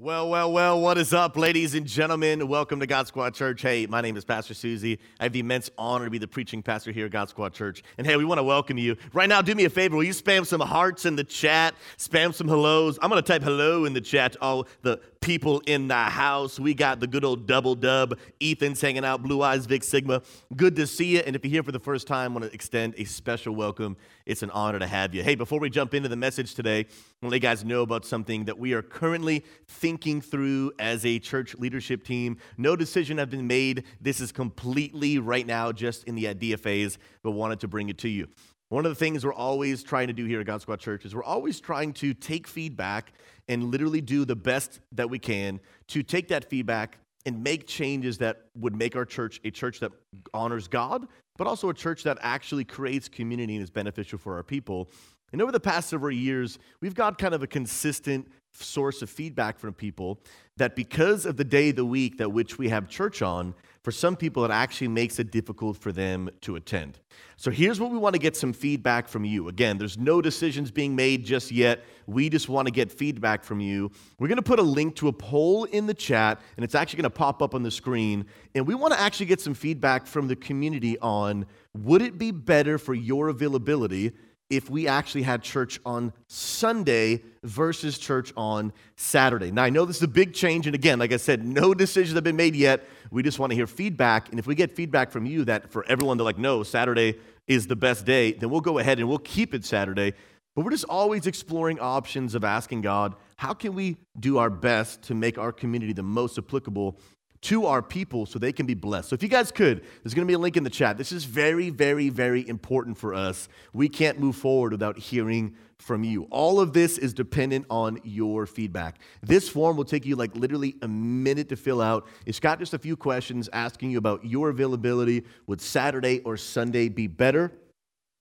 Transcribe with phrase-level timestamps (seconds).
[0.00, 2.46] Well, well, well, what is up, ladies and gentlemen?
[2.46, 3.60] Welcome to God Squad Church.
[3.62, 4.96] Hey, my name is Pastor Susie.
[5.18, 7.82] I have the immense honor to be the preaching pastor here at God Squad Church.
[7.98, 8.96] And hey, we want to welcome you.
[9.12, 9.96] Right now, do me a favor.
[9.96, 11.74] Will you spam some hearts in the chat?
[11.96, 12.96] Spam some hellos.
[13.02, 16.60] I'm going to type hello in the chat to all the people in the house.
[16.60, 18.16] We got the good old double dub.
[18.40, 20.22] Ethan's hanging out, Blue Eyes, Vic Sigma.
[20.54, 21.22] Good to see you.
[21.26, 23.96] And if you're here for the first time, I want to extend a special welcome.
[24.28, 25.22] It's an honor to have you.
[25.22, 26.88] Hey, before we jump into the message today, I want
[27.22, 31.18] to let you guys know about something that we are currently thinking through as a
[31.18, 32.36] church leadership team.
[32.58, 33.84] No decision has been made.
[34.02, 37.96] This is completely right now just in the idea phase, but wanted to bring it
[37.98, 38.28] to you.
[38.68, 41.14] One of the things we're always trying to do here at God Squad Church is
[41.14, 43.14] we're always trying to take feedback
[43.48, 48.18] and literally do the best that we can to take that feedback and make changes
[48.18, 49.92] that would make our church a church that
[50.34, 54.42] honors God, but also a church that actually creates community and is beneficial for our
[54.42, 54.90] people.
[55.32, 59.58] And over the past several years, we've got kind of a consistent source of feedback
[59.58, 60.20] from people
[60.56, 63.54] that because of the day of the week that which we have church on,
[63.88, 66.98] for some people it actually makes it difficult for them to attend.
[67.38, 69.48] So here's what we want to get some feedback from you.
[69.48, 71.86] Again, there's no decisions being made just yet.
[72.06, 73.90] We just want to get feedback from you.
[74.18, 76.98] We're going to put a link to a poll in the chat and it's actually
[76.98, 80.06] going to pop up on the screen and we want to actually get some feedback
[80.06, 84.12] from the community on would it be better for your availability
[84.50, 89.50] if we actually had church on Sunday versus church on Saturday.
[89.50, 92.14] Now, I know this is a big change, and again, like I said, no decisions
[92.14, 92.86] have been made yet.
[93.10, 95.84] We just want to hear feedback, and if we get feedback from you that for
[95.86, 99.18] everyone to like, no, Saturday is the best day, then we'll go ahead and we'll
[99.18, 100.12] keep it Saturday.
[100.54, 105.02] But we're just always exploring options of asking God, how can we do our best
[105.02, 106.98] to make our community the most applicable
[107.40, 109.10] to our people so they can be blessed.
[109.10, 110.98] So if you guys could, there's going to be a link in the chat.
[110.98, 113.48] This is very, very, very important for us.
[113.72, 116.24] We can't move forward without hearing from you.
[116.30, 118.98] All of this is dependent on your feedback.
[119.22, 122.08] This form will take you like literally a minute to fill out.
[122.26, 125.24] It's got just a few questions asking you about your availability.
[125.46, 127.52] Would Saturday or Sunday be better?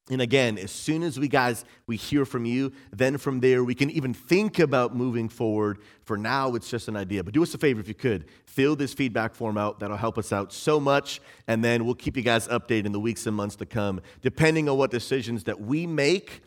[0.09, 3.75] And again, as soon as we guys we hear from you, then from there we
[3.75, 5.79] can even think about moving forward.
[6.05, 7.23] For now, it's just an idea.
[7.23, 9.79] But do us a favor if you could, fill this feedback form out.
[9.79, 11.19] That'll help us out so much.
[11.47, 14.69] And then we'll keep you guys updated in the weeks and months to come, depending
[14.69, 16.41] on what decisions that we make,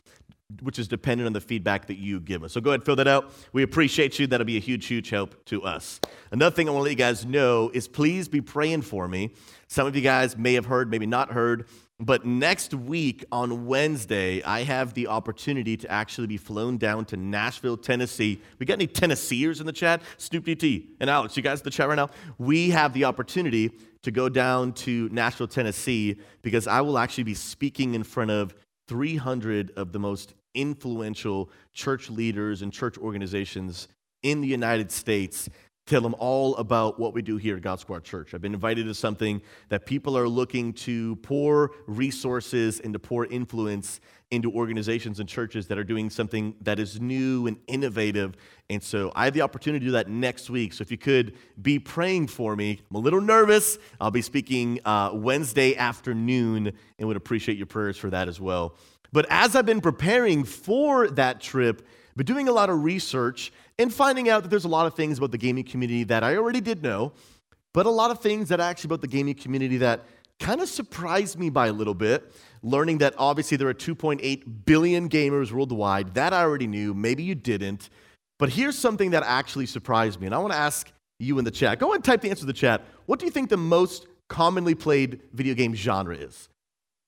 [0.62, 2.53] which is dependent on the feedback that you give us.
[2.53, 3.31] So go ahead, fill that out.
[3.53, 4.27] We appreciate you.
[4.27, 6.00] That'll be a huge, huge help to us.
[6.32, 9.34] Another thing I want to let you guys know is please be praying for me.
[9.69, 11.66] Some of you guys may have heard, maybe not heard
[12.00, 17.16] but next week on Wednesday, I have the opportunity to actually be flown down to
[17.16, 18.41] Nashville, Tennessee.
[18.59, 20.00] We got any Tennesseers in the chat?
[20.16, 22.09] Snoop DT and Alex, you guys in the chat right now?
[22.39, 23.71] We have the opportunity
[24.03, 28.55] to go down to Nashville, Tennessee, because I will actually be speaking in front of
[28.89, 33.89] 300 of the most influential church leaders and church organizations
[34.22, 35.49] in the United States
[35.91, 38.33] tell them all about what we do here at God Squad Church.
[38.33, 43.27] I've been invited to something that people are looking to pour resources and to pour
[43.27, 48.37] influence into organizations and churches that are doing something that is new and innovative.
[48.71, 50.75] And so I have the opportunity to do that next week.
[50.75, 53.77] So if you could be praying for me, I'm a little nervous.
[54.01, 58.77] I'll be speaking uh, Wednesday afternoon and would appreciate your prayers for that as well.
[59.11, 61.84] But as I've been preparing for that trip,
[62.17, 65.18] but doing a lot of research and finding out that there's a lot of things
[65.18, 67.12] about the gaming community that I already did know,
[67.72, 70.04] but a lot of things that actually about the gaming community that
[70.38, 72.32] kind of surprised me by a little bit.
[72.62, 76.14] Learning that obviously there are 2.8 billion gamers worldwide.
[76.14, 76.92] That I already knew.
[76.92, 77.88] Maybe you didn't.
[78.38, 80.26] But here's something that actually surprised me.
[80.26, 81.78] And I want to ask you in the chat.
[81.78, 82.84] Go and type the answer in the chat.
[83.06, 86.48] What do you think the most commonly played video game genre is?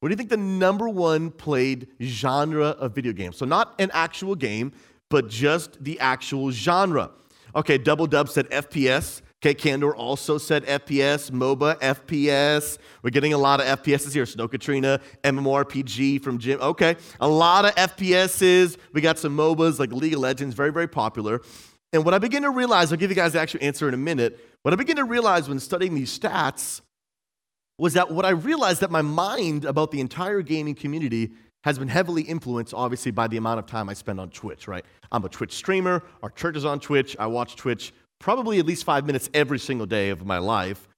[0.00, 3.36] What do you think the number one played genre of video games?
[3.36, 4.72] So, not an actual game,
[5.12, 7.10] but just the actual genre.
[7.54, 9.20] Okay, Double Dub said FPS.
[9.42, 12.78] Okay, Candor also said FPS, MOBA, FPS.
[13.02, 14.24] We're getting a lot of FPSs here.
[14.24, 16.60] Snow Katrina, MMORPG from Jim.
[16.62, 18.78] Okay, a lot of FPSs.
[18.94, 21.42] We got some MOBAs like League of Legends, very, very popular.
[21.92, 23.98] And what I begin to realize, I'll give you guys the actual answer in a
[23.98, 24.40] minute.
[24.62, 26.80] What I begin to realize when studying these stats
[27.76, 31.32] was that what I realized that my mind about the entire gaming community
[31.64, 34.84] has been heavily influenced, obviously, by the amount of time I spend on Twitch, right?
[35.10, 36.02] I'm a Twitch streamer.
[36.22, 37.16] Our church is on Twitch.
[37.18, 40.88] I watch Twitch probably at least five minutes every single day of my life.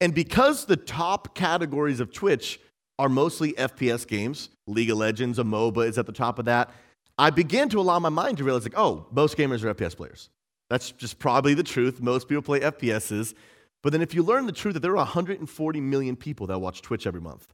[0.00, 2.60] And because the top categories of Twitch
[2.98, 6.70] are mostly FPS games, League of Legends, a MOBA is at the top of that,
[7.16, 10.30] I began to allow my mind to realize, like, oh, most gamers are FPS players.
[10.68, 12.00] That's just probably the truth.
[12.00, 13.34] Most people play FPSs.
[13.82, 16.82] But then if you learn the truth that there are 140 million people that watch
[16.82, 17.46] Twitch every month,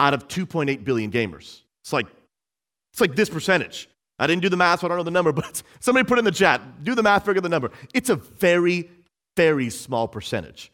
[0.00, 1.60] out of 2.8 billion gamers.
[1.82, 2.06] It's like,
[2.92, 3.88] it's like this percentage.
[4.18, 6.24] I didn't do the math, so I don't know the number, but somebody put in
[6.24, 7.70] the chat, do the math, figure the number.
[7.94, 8.90] It's a very,
[9.36, 10.72] very small percentage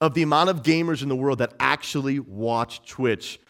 [0.00, 3.40] of the amount of gamers in the world that actually watch Twitch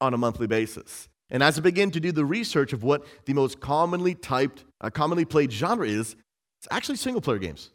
[0.00, 1.08] on a monthly basis.
[1.28, 4.90] And as I begin to do the research of what the most commonly typed, uh,
[4.90, 6.14] commonly played genre is,
[6.60, 7.70] it's actually single player games.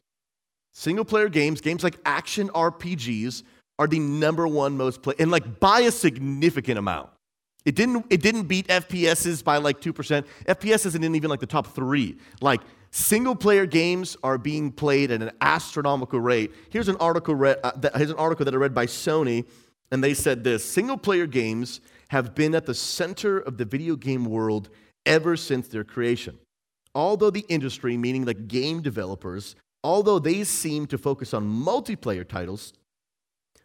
[0.72, 3.44] Single player games, games like action RPGs,
[3.78, 7.10] are the number one most played, and like by a significant amount.
[7.66, 10.26] It didn't, it didn't beat FPSs by like 2%.
[10.46, 12.18] FPS isn't even like the top three.
[12.40, 12.62] Like
[12.92, 16.52] single player games are being played at an astronomical rate.
[16.70, 19.46] Here's an article, read, uh, that, here's an article that I read by Sony,
[19.92, 23.96] and they said this single player games have been at the center of the video
[23.96, 24.70] game world
[25.08, 26.38] ever since their creation.
[26.94, 32.74] Although the industry, meaning like game developers, although they seem to focus on multiplayer titles,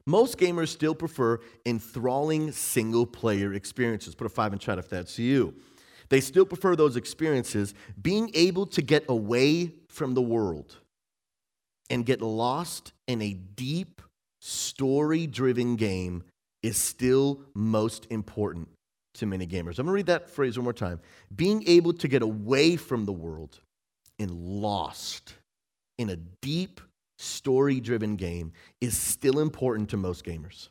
[0.07, 4.15] most gamers still prefer enthralling single player experiences.
[4.15, 5.55] Put a five in chat if that's you.
[6.09, 10.77] They still prefer those experiences, being able to get away from the world
[11.89, 14.03] and get lost in a deep,
[14.41, 16.25] story driven game
[16.63, 18.69] is still most important
[19.15, 19.79] to many gamers.
[19.79, 21.01] I'm gonna read that phrase one more time.
[21.35, 23.61] Being able to get away from the world
[24.19, 25.35] and lost
[25.99, 26.81] in a deep,
[27.21, 30.69] story driven game is still important to most gamers.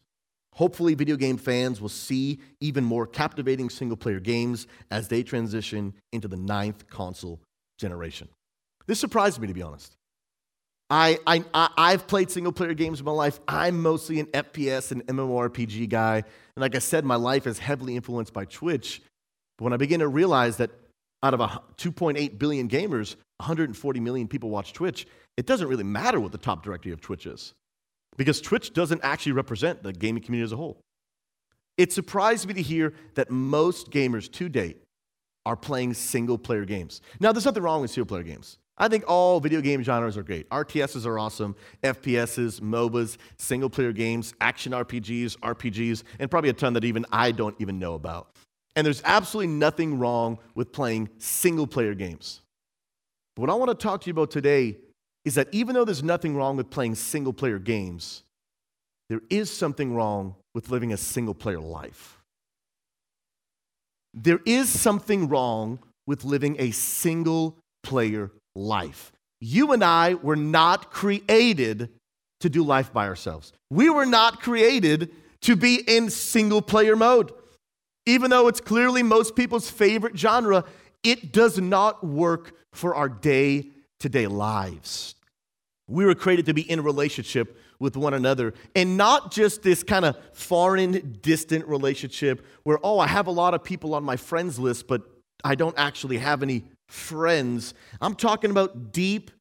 [0.55, 5.93] Hopefully, video game fans will see even more captivating single player games as they transition
[6.11, 7.39] into the ninth console
[7.77, 8.27] generation.
[8.87, 9.95] This surprised me, to be honest.
[10.89, 13.39] I, I, I've played single player games in my life.
[13.47, 16.15] I'm mostly an FPS and MMORPG guy.
[16.15, 19.01] And like I said, my life is heavily influenced by Twitch.
[19.57, 20.71] But when I begin to realize that
[21.21, 25.07] out of a 2.8 billion gamers, 140 million people watch Twitch,
[25.37, 27.53] it doesn't really matter what the top directory of Twitch is
[28.17, 30.81] because Twitch doesn't actually represent the gaming community as a whole.
[31.77, 34.83] It surprised me to hear that most gamers to date
[35.45, 37.01] are playing single player games.
[37.21, 38.57] Now, there's nothing wrong with single player games.
[38.77, 40.49] I think all video game genres are great.
[40.49, 46.73] RTSs are awesome, FPSs, MOBAs, single player games, action RPGs, RPGs, and probably a ton
[46.73, 48.35] that even I don't even know about.
[48.75, 52.41] And there's absolutely nothing wrong with playing single player games.
[53.39, 54.75] What I want to talk to you about today
[55.23, 58.23] is that even though there's nothing wrong with playing single player games,
[59.07, 62.19] there is something wrong with living a single player life.
[64.13, 69.13] There is something wrong with living a single player life.
[69.39, 71.89] You and I were not created
[72.41, 73.53] to do life by ourselves.
[73.69, 75.11] We were not created
[75.43, 77.31] to be in single player mode.
[78.05, 80.65] Even though it's clearly most people's favorite genre,
[81.03, 83.67] it does not work for our day
[83.99, 85.15] to day lives.
[85.87, 90.05] We were created to be in relationship with one another and not just this kind
[90.05, 94.59] of foreign, distant relationship where, oh, I have a lot of people on my friends
[94.59, 95.01] list, but
[95.43, 97.73] I don't actually have any friends.
[98.01, 99.31] I'm talking about deep,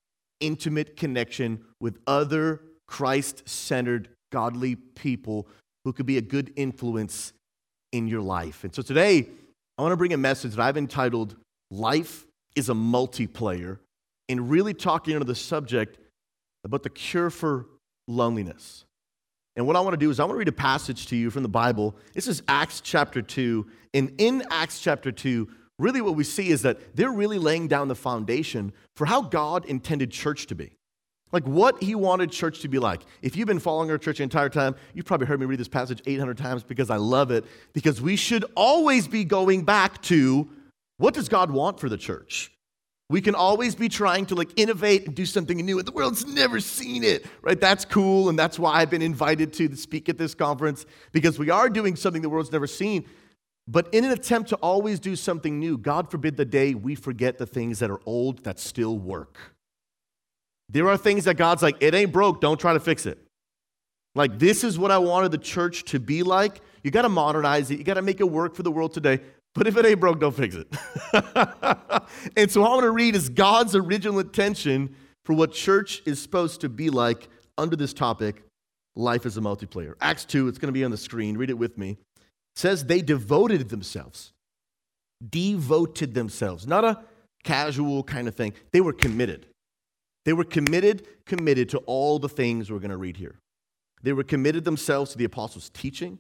[0.40, 5.49] intimate connection with other Christ centered, godly people
[5.84, 7.32] who could be a good influence
[7.93, 8.64] in your life.
[8.64, 9.28] And so today,
[9.76, 11.37] I want to bring a message that I've entitled
[11.70, 12.26] Life
[12.56, 13.79] is a Multiplayer,
[14.29, 15.99] and really talking into the subject
[16.65, 17.67] about the cure for
[18.06, 18.85] loneliness.
[19.56, 21.31] And what I want to do is I want to read a passage to you
[21.31, 21.97] from the Bible.
[22.15, 23.67] This is Acts chapter 2.
[23.93, 25.49] And in Acts chapter 2,
[25.79, 29.65] really what we see is that they're really laying down the foundation for how God
[29.67, 30.76] intended church to be.
[31.32, 33.03] Like what he wanted church to be like.
[33.20, 35.69] If you've been following our church the entire time, you've probably heard me read this
[35.69, 37.44] passage 800 times because I love it.
[37.72, 40.48] Because we should always be going back to
[40.98, 42.52] what does God want for the church?
[43.10, 46.26] We can always be trying to like innovate and do something new, and the world's
[46.26, 47.58] never seen it, right?
[47.58, 51.48] That's cool, and that's why I've been invited to speak at this conference because we
[51.48, 53.06] are doing something the world's never seen.
[53.67, 57.38] But in an attempt to always do something new, God forbid the day we forget
[57.38, 59.38] the things that are old that still work.
[60.70, 63.19] There are things that God's like, it ain't broke, don't try to fix it.
[64.14, 66.60] Like, this is what I wanted the church to be like.
[66.82, 69.20] You got to modernize it, you got to make it work for the world today.
[69.58, 70.69] But if it ain't broke, don't fix it.
[72.36, 76.22] and so, what I want to read is God's original intention for what church is
[76.22, 78.44] supposed to be like under this topic
[78.96, 79.94] life as a multiplayer.
[80.00, 81.36] Acts 2, it's going to be on the screen.
[81.36, 81.98] Read it with me
[82.58, 84.32] says they devoted themselves.
[85.27, 86.67] Devoted themselves.
[86.67, 87.05] Not a
[87.44, 88.53] casual kind of thing.
[88.72, 89.46] They were committed.
[90.24, 93.36] They were committed, committed to all the things we're going to read here.
[94.03, 96.19] They were committed themselves to the apostles' teaching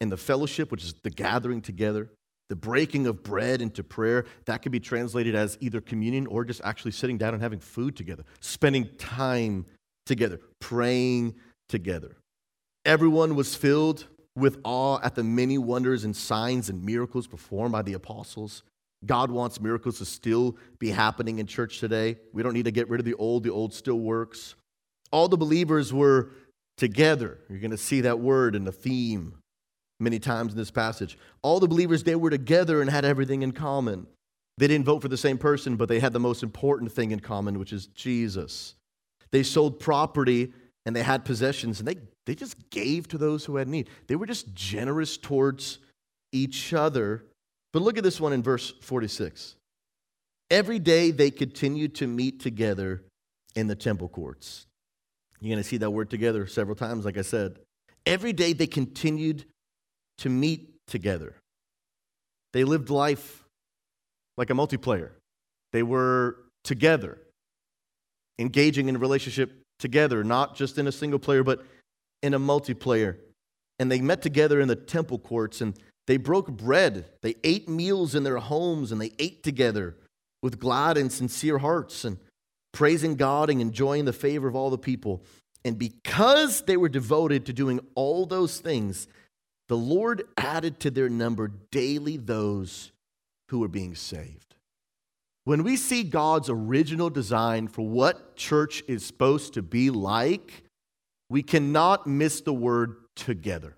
[0.00, 2.10] and the fellowship, which is the gathering together,
[2.54, 4.26] the breaking of bread into prayer.
[4.44, 7.96] That could be translated as either communion or just actually sitting down and having food
[7.96, 9.66] together, spending time
[10.06, 11.34] together, praying
[11.68, 12.16] together.
[12.84, 14.06] Everyone was filled
[14.36, 18.62] with awe at the many wonders and signs and miracles performed by the apostles.
[19.04, 22.18] God wants miracles to still be happening in church today.
[22.32, 24.54] We don't need to get rid of the old, the old still works.
[25.10, 26.30] All the believers were
[26.76, 27.40] together.
[27.48, 29.38] You're going to see that word in the theme
[30.00, 31.18] many times in this passage.
[31.42, 34.06] All the believers, they were together and had everything in common.
[34.58, 37.20] They didn't vote for the same person, but they had the most important thing in
[37.20, 38.74] common, which is Jesus.
[39.30, 40.52] They sold property
[40.86, 41.96] and they had possessions and they,
[42.26, 43.88] they just gave to those who had need.
[44.06, 45.78] They were just generous towards
[46.32, 47.24] each other.
[47.72, 49.56] But look at this one in verse 46.
[50.50, 53.02] Every day they continued to meet together
[53.56, 54.66] in the temple courts.
[55.40, 57.58] You're going to see that word together several times, like I said.
[58.06, 59.46] Every day they continued
[60.18, 61.34] to meet together.
[62.52, 63.44] They lived life
[64.36, 65.10] like a multiplayer.
[65.72, 67.18] They were together,
[68.38, 71.64] engaging in a relationship together, not just in a single player, but
[72.22, 73.16] in a multiplayer.
[73.78, 77.06] And they met together in the temple courts and they broke bread.
[77.22, 79.96] They ate meals in their homes and they ate together
[80.42, 82.18] with glad and sincere hearts and
[82.72, 85.24] praising God and enjoying the favor of all the people.
[85.64, 89.08] And because they were devoted to doing all those things,
[89.68, 92.92] the Lord added to their number daily those
[93.48, 94.54] who were being saved.
[95.44, 100.64] When we see God's original design for what church is supposed to be like,
[101.28, 103.76] we cannot miss the word together.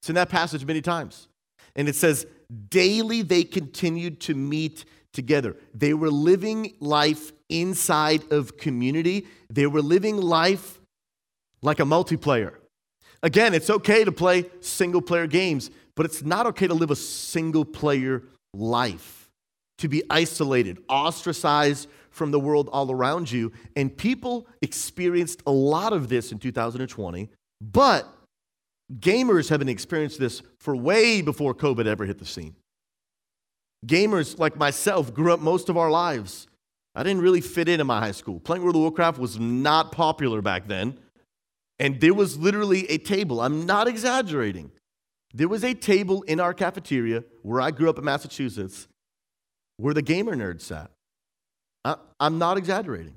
[0.00, 1.28] It's in that passage many times.
[1.76, 2.26] And it says,
[2.68, 5.56] daily they continued to meet together.
[5.74, 10.80] They were living life inside of community, they were living life
[11.62, 12.54] like a multiplayer.
[13.22, 16.96] Again, it's okay to play single player games, but it's not okay to live a
[16.96, 18.22] single player
[18.54, 19.28] life,
[19.78, 23.52] to be isolated, ostracized from the world all around you.
[23.76, 27.28] And people experienced a lot of this in 2020,
[27.60, 28.08] but
[28.98, 32.56] gamers have been experiencing this for way before COVID ever hit the scene.
[33.86, 36.46] Gamers like myself grew up most of our lives.
[36.94, 38.40] I didn't really fit in in my high school.
[38.40, 40.98] Playing World of Warcraft was not popular back then.
[41.80, 43.40] And there was literally a table.
[43.40, 44.70] I'm not exaggerating.
[45.32, 48.86] There was a table in our cafeteria where I grew up in Massachusetts
[49.78, 50.90] where the gamer nerds sat.
[51.84, 53.16] I, am not exaggerating.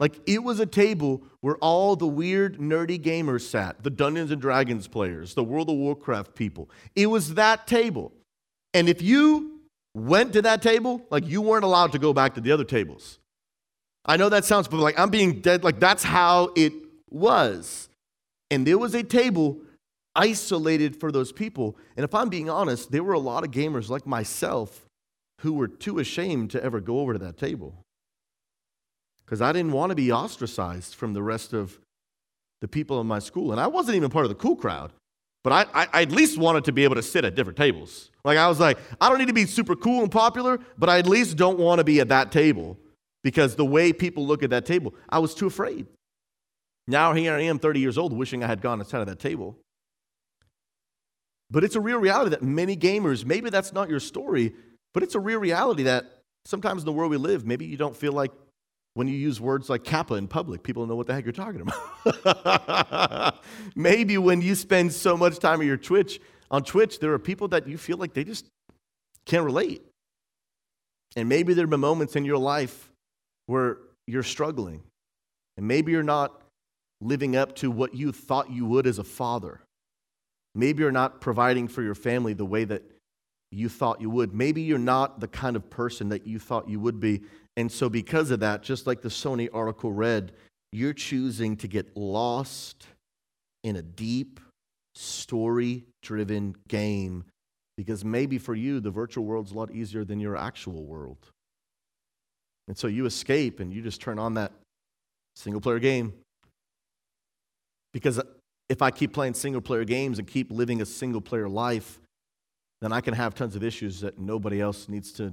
[0.00, 4.42] Like, it was a table where all the weird, nerdy gamers sat the Dungeons and
[4.42, 6.68] Dragons players, the World of Warcraft people.
[6.96, 8.12] It was that table.
[8.72, 9.60] And if you
[9.94, 13.20] went to that table, like, you weren't allowed to go back to the other tables.
[14.04, 15.62] I know that sounds, but like, I'm being dead.
[15.62, 16.72] Like, that's how it
[17.14, 17.88] was.
[18.50, 19.58] And there was a table
[20.14, 21.76] isolated for those people.
[21.96, 24.86] And if I'm being honest, there were a lot of gamers like myself
[25.40, 27.74] who were too ashamed to ever go over to that table.
[29.24, 31.78] Because I didn't want to be ostracized from the rest of
[32.60, 33.52] the people in my school.
[33.52, 34.92] And I wasn't even part of the cool crowd,
[35.42, 38.10] but I, I, I at least wanted to be able to sit at different tables.
[38.24, 40.98] Like I was like, I don't need to be super cool and popular, but I
[40.98, 42.78] at least don't want to be at that table
[43.22, 45.86] because the way people look at that table, I was too afraid.
[46.86, 49.56] Now here I am, 30 years old, wishing I had gone inside of that table.
[51.50, 54.54] But it's a real reality that many gamers, maybe that's not your story,
[54.92, 56.04] but it's a real reality that
[56.44, 58.32] sometimes in the world we live, maybe you don't feel like
[58.94, 61.32] when you use words like kappa in public, people don't know what the heck you're
[61.32, 63.44] talking about.
[63.74, 67.48] maybe when you spend so much time on your Twitch, on Twitch, there are people
[67.48, 68.46] that you feel like they just
[69.26, 69.82] can't relate.
[71.16, 72.90] And maybe there have been moments in your life
[73.46, 74.82] where you're struggling.
[75.56, 76.40] And maybe you're not
[77.00, 79.60] living up to what you thought you would as a father.
[80.54, 82.82] Maybe you're not providing for your family the way that
[83.50, 84.34] you thought you would.
[84.34, 87.22] Maybe you're not the kind of person that you thought you would be.
[87.56, 90.32] And so, because of that, just like the Sony article read,
[90.72, 92.86] you're choosing to get lost
[93.62, 94.40] in a deep,
[94.94, 97.24] story driven game
[97.76, 101.18] because maybe for you, the virtual world's a lot easier than your actual world.
[102.68, 104.52] And so you escape and you just turn on that
[105.36, 106.12] single player game
[107.94, 108.20] because
[108.68, 112.00] if I keep playing single player games and keep living a single player life,
[112.82, 115.32] then I can have tons of issues that nobody else needs to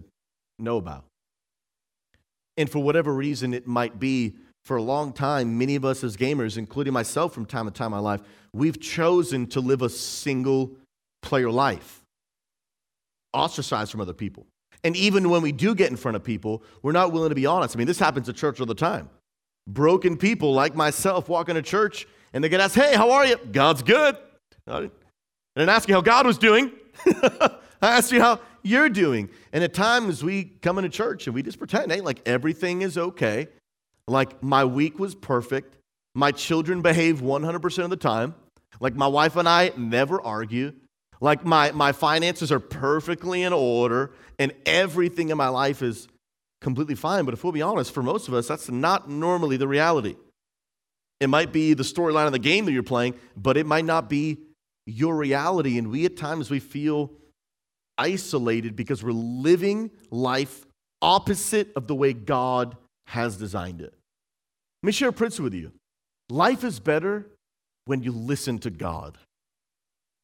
[0.60, 1.03] know about.
[2.56, 6.15] And for whatever reason it might be, for a long time, many of us as
[6.15, 8.22] gamers, including myself from time to time in my life,
[8.53, 10.72] we've chosen to live a single
[11.24, 12.03] player life,
[13.34, 14.46] ostracized from other people.
[14.84, 17.48] And even when we do get in front of people, we're not willing to be
[17.48, 17.75] honest.
[17.75, 19.10] I mean, this happens at church all the time.
[19.68, 23.38] Broken people like myself walk into church and they get asked, Hey, how are you?
[23.51, 24.17] God's good.
[24.67, 24.89] I
[25.55, 26.71] didn't ask you how God was doing.
[27.05, 27.50] I
[27.81, 29.29] asked you how you're doing.
[29.51, 32.97] And at times we come into church and we just pretend, hey, like everything is
[32.97, 33.47] okay.
[34.07, 35.75] Like my week was perfect.
[36.13, 38.35] My children behave 100% of the time.
[38.79, 40.73] Like my wife and I never argue.
[41.19, 46.07] Like my, my finances are perfectly in order and everything in my life is
[46.61, 47.25] completely fine.
[47.25, 50.15] But if we'll be honest, for most of us, that's not normally the reality.
[51.21, 54.09] It might be the storyline of the game that you're playing, but it might not
[54.09, 54.39] be
[54.87, 55.77] your reality.
[55.77, 57.11] And we at times we feel
[57.95, 60.65] isolated because we're living life
[60.99, 62.75] opposite of the way God
[63.05, 63.93] has designed it.
[64.81, 65.71] Let me share a principle with you.
[66.31, 67.27] Life is better
[67.85, 69.19] when you listen to God.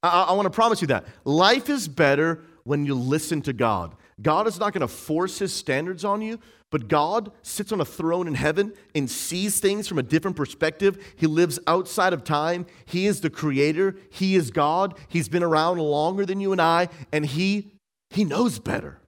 [0.01, 1.05] I, I want to promise you that.
[1.25, 3.95] Life is better when you listen to God.
[4.21, 6.39] God is not going to force his standards on you,
[6.71, 11.13] but God sits on a throne in heaven and sees things from a different perspective.
[11.15, 12.65] He lives outside of time.
[12.86, 13.95] He is the creator.
[14.09, 14.97] He is God.
[15.07, 17.71] He's been around longer than you and I, and he,
[18.09, 19.00] he knows better.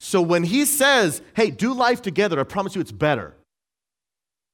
[0.00, 3.34] So when he says, hey, do life together, I promise you it's better,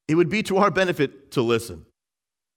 [0.09, 1.85] it would be to our benefit to listen.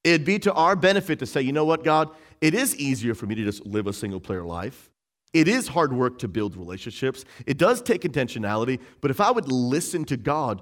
[0.04, 3.26] It'd be to our benefit to say, you know what, God, it is easier for
[3.26, 4.90] me to just live a single player life.
[5.34, 7.24] It is hard work to build relationships.
[7.46, 10.62] It does take intentionality, but if I would listen to God,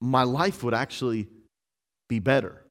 [0.00, 1.28] my life would actually
[2.08, 2.64] be better.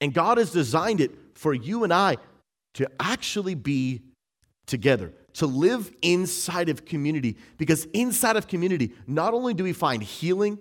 [0.00, 2.16] And God has designed it for you and I
[2.74, 4.02] to actually be
[4.66, 7.36] together, to live inside of community.
[7.56, 10.58] Because inside of community, not only do we find healing,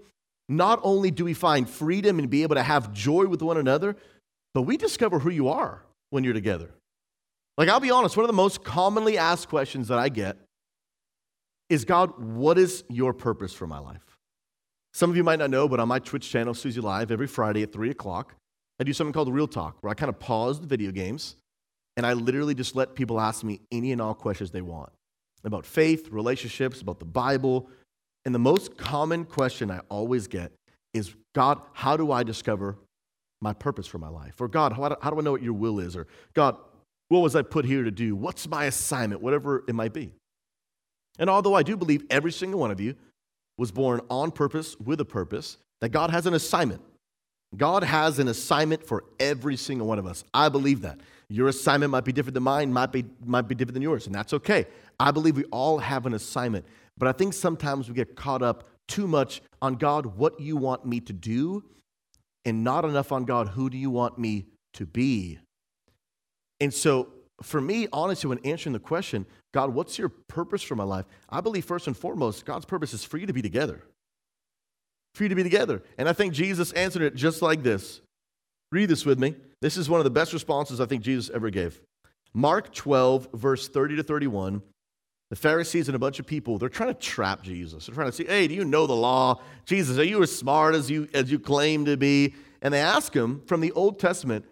[0.49, 3.97] not only do we find freedom and be able to have joy with one another,
[4.53, 6.71] but we discover who you are when you're together.
[7.57, 10.37] Like, I'll be honest, one of the most commonly asked questions that I get
[11.69, 14.17] is God, what is your purpose for my life?
[14.93, 17.63] Some of you might not know, but on my Twitch channel, Susie Live, every Friday
[17.63, 18.35] at 3 o'clock,
[18.79, 21.35] I do something called Real Talk, where I kind of pause the video games
[21.97, 24.91] and I literally just let people ask me any and all questions they want
[25.43, 27.69] about faith, relationships, about the Bible.
[28.25, 30.51] And the most common question I always get
[30.93, 32.77] is God, how do I discover
[33.41, 34.39] my purpose for my life?
[34.39, 35.95] Or God, how do, how do I know what your will is?
[35.95, 36.57] Or God,
[37.09, 38.15] what was I put here to do?
[38.15, 39.21] What's my assignment?
[39.21, 40.11] Whatever it might be.
[41.19, 42.95] And although I do believe every single one of you
[43.57, 46.81] was born on purpose with a purpose, that God has an assignment.
[47.55, 50.23] God has an assignment for every single one of us.
[50.33, 50.99] I believe that.
[51.29, 54.15] Your assignment might be different than mine, might be, might be different than yours, and
[54.15, 54.65] that's okay.
[54.99, 56.65] I believe we all have an assignment.
[56.97, 60.85] But I think sometimes we get caught up too much on God, what you want
[60.85, 61.63] me to do,
[62.45, 65.39] and not enough on God, who do you want me to be?
[66.59, 67.09] And so,
[67.41, 71.05] for me, honestly, when answering the question, God, what's your purpose for my life?
[71.29, 73.83] I believe first and foremost, God's purpose is for you to be together.
[75.15, 75.83] For you to be together.
[75.97, 78.01] And I think Jesus answered it just like this.
[78.71, 79.35] Read this with me.
[79.61, 81.79] This is one of the best responses I think Jesus ever gave.
[82.33, 84.61] Mark 12, verse 30 to 31.
[85.29, 87.85] The Pharisees and a bunch of people, they're trying to trap Jesus.
[87.85, 89.41] They're trying to say, hey, do you know the law?
[89.65, 92.33] Jesus, are you as smart as you, as you claim to be?
[92.61, 94.45] And they ask him from the Old Testament,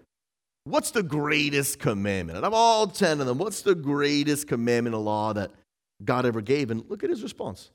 [0.66, 2.38] What's the greatest commandment?
[2.38, 5.52] And of all 10 of them, what's the greatest commandment of law that
[6.04, 6.72] God ever gave?
[6.72, 7.70] And look at his response.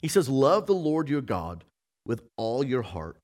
[0.00, 1.64] He says, Love the Lord your God
[2.06, 3.16] with all your heart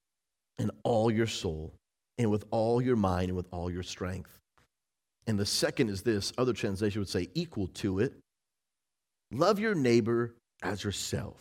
[0.59, 1.73] and all your soul
[2.19, 4.39] and with all your mind and with all your strength.
[5.29, 8.15] And the second is this other translation would say, equal to it
[9.33, 11.37] love your neighbor as yourself.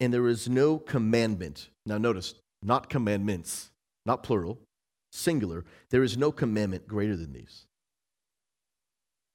[0.00, 1.68] And there is no commandment.
[1.86, 3.70] Now, notice, not commandments,
[4.06, 4.58] not plural
[5.14, 7.66] singular, there is no commandment greater than these.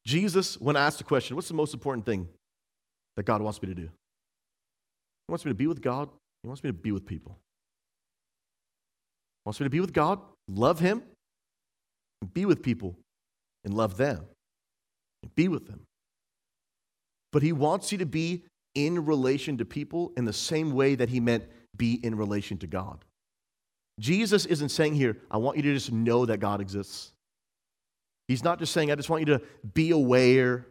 [0.06, 2.28] Jesus, when asked the question, what's the most important thing
[3.16, 3.84] that God wants me to do?
[3.84, 6.10] He wants me to be with God,
[6.44, 7.38] He wants me to be with people.
[9.44, 11.04] He wants me to be with God, love Him,
[12.22, 12.96] and be with people
[13.64, 14.26] and love them,
[15.24, 15.82] and be with them.
[17.32, 18.44] But He wants you to be
[18.76, 21.46] in relation to people in the same way that He meant
[21.78, 23.06] be in relation to God.
[24.00, 27.12] Jesus isn't saying here, I want you to just know that God exists.
[28.28, 29.42] He's not just saying, I just want you to
[29.74, 30.66] be aware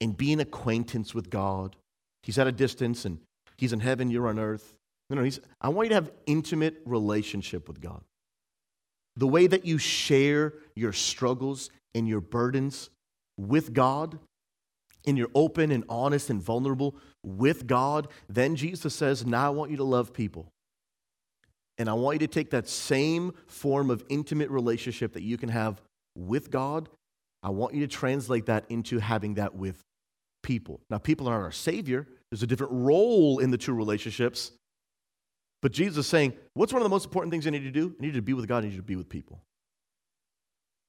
[0.00, 1.76] and be in acquaintance with God.
[2.22, 3.18] He's at a distance and
[3.56, 4.74] he's in heaven, you're on earth.
[5.08, 8.02] No, no, he's, I want you to have intimate relationship with God.
[9.16, 12.90] The way that you share your struggles and your burdens
[13.38, 14.18] with God,
[15.06, 19.70] and you're open and honest and vulnerable with God, then Jesus says, Now I want
[19.70, 20.52] you to love people.
[21.78, 25.48] And I want you to take that same form of intimate relationship that you can
[25.48, 25.80] have
[26.16, 26.88] with God.
[27.42, 29.80] I want you to translate that into having that with
[30.42, 30.80] people.
[30.90, 34.52] Now, people aren't our Savior, there's a different role in the two relationships.
[35.60, 37.94] But Jesus is saying, What's one of the most important things I need to do?
[37.98, 39.40] I need to be with God, I need to be with people.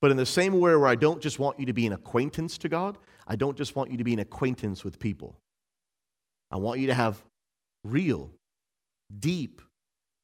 [0.01, 2.57] But in the same way where I don't just want you to be an acquaintance
[2.59, 2.97] to God,
[3.27, 5.35] I don't just want you to be an acquaintance with people.
[6.51, 7.21] I want you to have
[7.83, 8.31] real,
[9.19, 9.61] deep,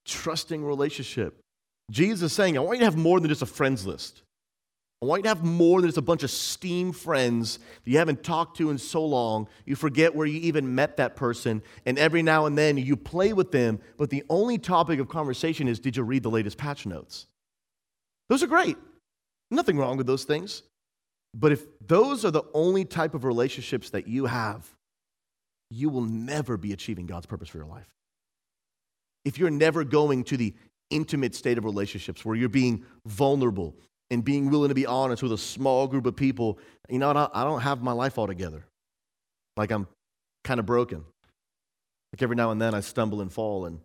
[0.06, 1.40] trusting relationship.
[1.92, 4.22] Jesus is saying, I want you to have more than just a friends list.
[5.02, 7.98] I want you to have more than just a bunch of steam friends that you
[7.98, 9.48] haven't talked to in so long.
[9.66, 13.34] You forget where you even met that person, and every now and then you play
[13.34, 16.86] with them, but the only topic of conversation is did you read the latest patch
[16.86, 17.28] notes?
[18.30, 18.78] Those are great.
[19.52, 20.64] Nothing wrong with those things.
[21.36, 24.68] But if those are the only type of relationships that you have,
[25.70, 27.95] you will never be achieving God's purpose for your life.
[29.26, 30.54] If you're never going to the
[30.92, 33.76] intimate state of relationships where you're being vulnerable
[34.12, 36.60] and being willing to be honest with a small group of people,
[36.90, 38.66] you know, I don't have my life all together.
[39.58, 39.88] Like I'm
[40.44, 41.04] kind of broken.
[42.14, 43.80] Like every now and then I stumble and fall, and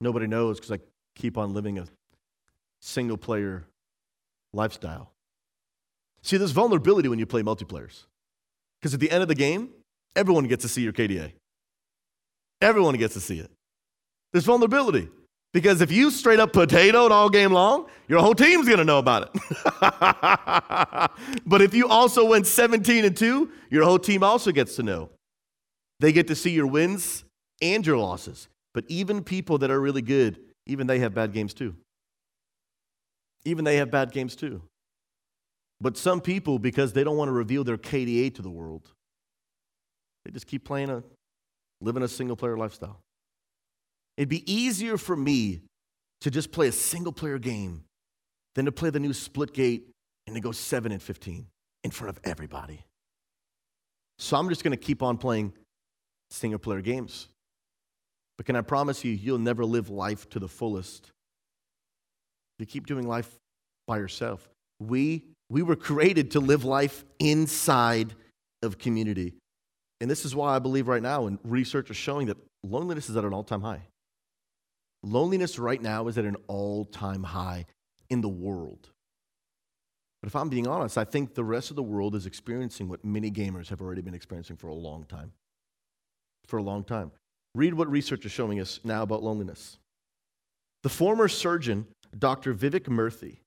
[0.00, 0.78] nobody knows because I
[1.14, 1.86] keep on living a
[2.80, 3.66] single player
[4.52, 5.10] lifestyle.
[6.22, 8.04] See, there's vulnerability when you play multiplayers.
[8.80, 9.70] Because at the end of the game,
[10.16, 11.32] everyone gets to see your KDA.
[12.62, 13.50] Everyone gets to see it.
[14.32, 15.08] There's vulnerability.
[15.52, 19.30] Because if you straight up potatoed all game long, your whole team's gonna know about
[19.34, 21.10] it.
[21.46, 25.10] but if you also went 17 and 2, your whole team also gets to know.
[25.98, 27.24] They get to see your wins
[27.60, 28.48] and your losses.
[28.74, 31.74] But even people that are really good, even they have bad games too.
[33.44, 34.62] Even they have bad games too.
[35.80, 38.92] But some people, because they don't want to reveal their KDA to the world,
[40.24, 41.02] they just keep playing a,
[41.80, 43.00] living a single player lifestyle.
[44.16, 45.60] It'd be easier for me
[46.20, 47.84] to just play a single player game
[48.54, 49.82] than to play the new Splitgate
[50.26, 51.46] and to go 7 and 15
[51.84, 52.84] in front of everybody.
[54.18, 55.54] So I'm just going to keep on playing
[56.30, 57.28] single player games.
[58.36, 61.10] But can I promise you, you'll never live life to the fullest.
[62.58, 63.38] You keep doing life
[63.86, 64.48] by yourself.
[64.78, 68.14] We we were created to live life inside
[68.62, 69.34] of community.
[70.00, 73.16] And this is why I believe right now, and research is showing that loneliness is
[73.16, 73.82] at an all time high.
[75.02, 77.66] Loneliness right now is at an all time high
[78.08, 78.90] in the world.
[80.20, 83.04] But if I'm being honest, I think the rest of the world is experiencing what
[83.04, 85.32] many gamers have already been experiencing for a long time.
[86.46, 87.12] For a long time.
[87.54, 89.78] Read what research is showing us now about loneliness.
[90.82, 91.86] The former surgeon,
[92.16, 92.54] Dr.
[92.54, 93.38] Vivek Murthy,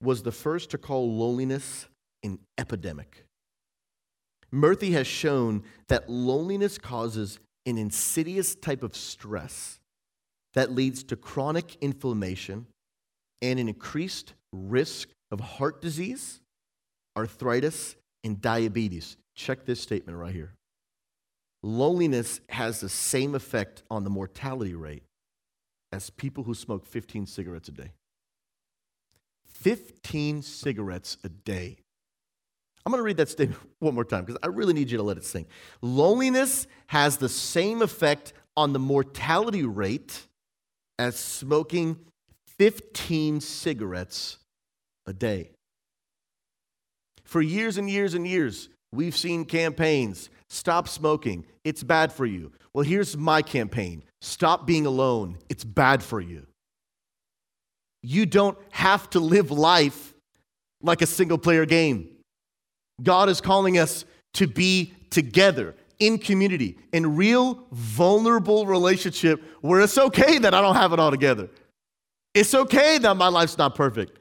[0.00, 1.86] was the first to call loneliness
[2.22, 3.24] an epidemic.
[4.54, 9.80] Murthy has shown that loneliness causes an insidious type of stress
[10.56, 12.66] that leads to chronic inflammation
[13.42, 16.40] and an increased risk of heart disease,
[17.16, 19.18] arthritis, and diabetes.
[19.34, 20.54] Check this statement right here.
[21.62, 25.02] Loneliness has the same effect on the mortality rate
[25.92, 27.92] as people who smoke 15 cigarettes a day.
[29.46, 31.76] 15 cigarettes a day.
[32.84, 35.02] I'm going to read that statement one more time because I really need you to
[35.02, 35.48] let it sink.
[35.82, 40.25] Loneliness has the same effect on the mortality rate
[40.98, 41.96] as smoking
[42.58, 44.38] 15 cigarettes
[45.06, 45.50] a day.
[47.24, 52.52] For years and years and years, we've seen campaigns stop smoking, it's bad for you.
[52.72, 56.46] Well, here's my campaign stop being alone, it's bad for you.
[58.02, 60.14] You don't have to live life
[60.82, 62.08] like a single player game.
[63.02, 64.04] God is calling us
[64.34, 70.76] to be together in community, in real vulnerable relationship where it's okay that I don't
[70.76, 71.48] have it all together.
[72.34, 74.18] It's okay that my life's not perfect.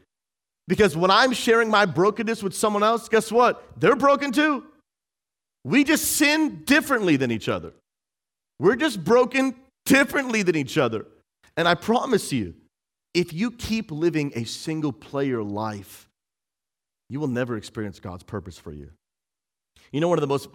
[0.67, 3.63] Because when I'm sharing my brokenness with someone else, guess what?
[3.77, 4.63] They're broken too.
[5.63, 7.73] We just sin differently than each other.
[8.59, 11.05] We're just broken differently than each other.
[11.57, 12.55] And I promise you,
[13.13, 16.07] if you keep living a single player life,
[17.09, 18.89] you will never experience God's purpose for you.
[19.91, 20.49] You know, one of the most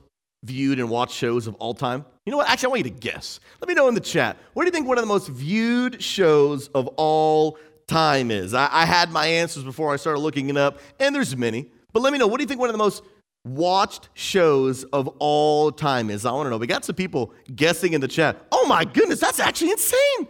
[0.44, 2.04] viewed and watched shows of all time?
[2.24, 2.48] You know what?
[2.48, 3.40] Actually, I want you to guess.
[3.60, 4.36] Let me know in the chat.
[4.54, 8.54] What do you think one of the most viewed shows of all time is?
[8.54, 11.70] I, I had my answers before I started looking it up, and there's many.
[11.92, 12.26] But let me know.
[12.26, 13.02] What do you think one of the most
[13.44, 16.24] watched shows of all time is?
[16.24, 16.58] I want to know.
[16.58, 18.36] We got some people guessing in the chat.
[18.52, 20.28] Oh my goodness, that's actually insane.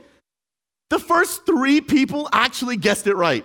[0.89, 3.45] The first three people actually guessed it right.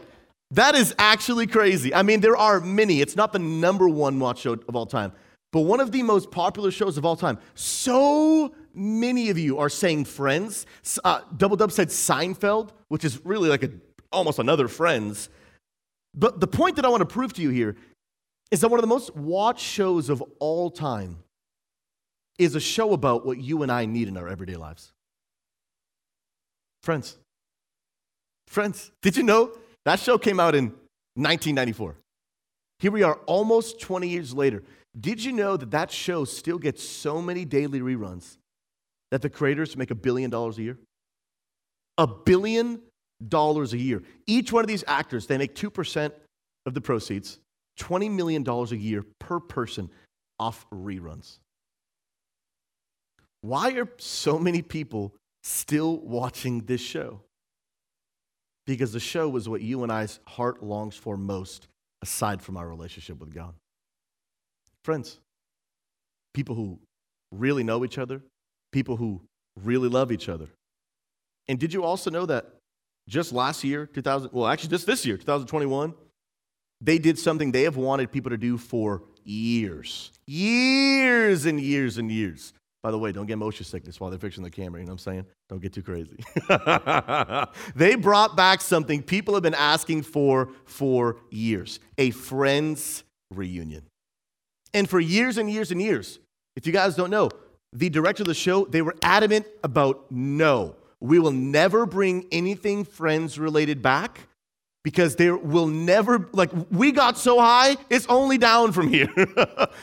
[0.51, 1.93] That is actually crazy.
[1.93, 3.01] I mean, there are many.
[3.01, 5.11] It's not the number one watch show of all time,
[5.55, 7.37] but one of the most popular shows of all time.
[7.53, 10.65] So many of you are saying Friends.
[11.01, 13.71] Uh, Double Dub said Seinfeld, which is really like a,
[14.11, 15.29] almost another Friends.
[16.13, 17.77] But the point that I want to prove to you here
[18.51, 21.19] is that one of the most watched shows of all time
[22.37, 24.91] is a show about what you and I need in our everyday lives.
[26.83, 27.17] Friends.
[28.47, 29.51] Friends, did you know
[29.85, 30.65] that show came out in
[31.13, 31.95] 1994?
[32.79, 34.61] Here we are almost 20 years later.
[34.99, 38.37] Did you know that that show still gets so many daily reruns
[39.11, 40.77] that the creators make a billion dollars a year?
[41.97, 42.81] A billion
[43.25, 44.03] dollars a year.
[44.25, 46.11] Each one of these actors, they make 2%
[46.65, 47.39] of the proceeds.
[47.79, 49.89] $20 million a year per person
[50.39, 51.39] off reruns.
[53.41, 57.21] Why are so many people still watching this show?
[58.65, 61.67] Because the show was what you and I's heart longs for most,
[62.01, 63.53] aside from our relationship with God.
[64.85, 65.19] Friends,
[66.35, 66.77] people who
[67.31, 68.21] really know each other,
[68.71, 69.19] people who
[69.63, 70.47] really love each other.
[71.47, 72.45] And did you also know that
[73.09, 75.95] just last year, 2000, well, actually, just this year, 2021,
[76.81, 82.11] they did something they have wanted people to do for years, years and years and
[82.11, 82.53] years.
[82.83, 85.07] By the way, don't get motion sickness while they're fixing the camera, you know what
[85.07, 85.25] I'm saying?
[85.49, 86.23] Don't get too crazy.
[87.75, 93.81] they brought back something people have been asking for for years a friends reunion.
[94.75, 96.19] And for years and years and years,
[96.57, 97.29] if you guys don't know,
[97.71, 102.83] the director of the show, they were adamant about no, we will never bring anything
[102.83, 104.27] friends related back
[104.83, 109.09] because there will never like we got so high it's only down from here.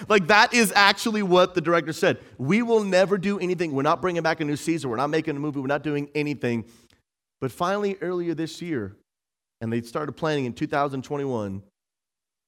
[0.09, 2.18] Like that is actually what the director said.
[2.37, 3.72] We will never do anything.
[3.72, 4.90] We're not bringing back a new season.
[4.90, 5.61] We're not making a movie.
[5.61, 6.66] We're not doing anything.
[7.40, 8.94] But finally earlier this year
[9.62, 11.62] and they started planning in 2021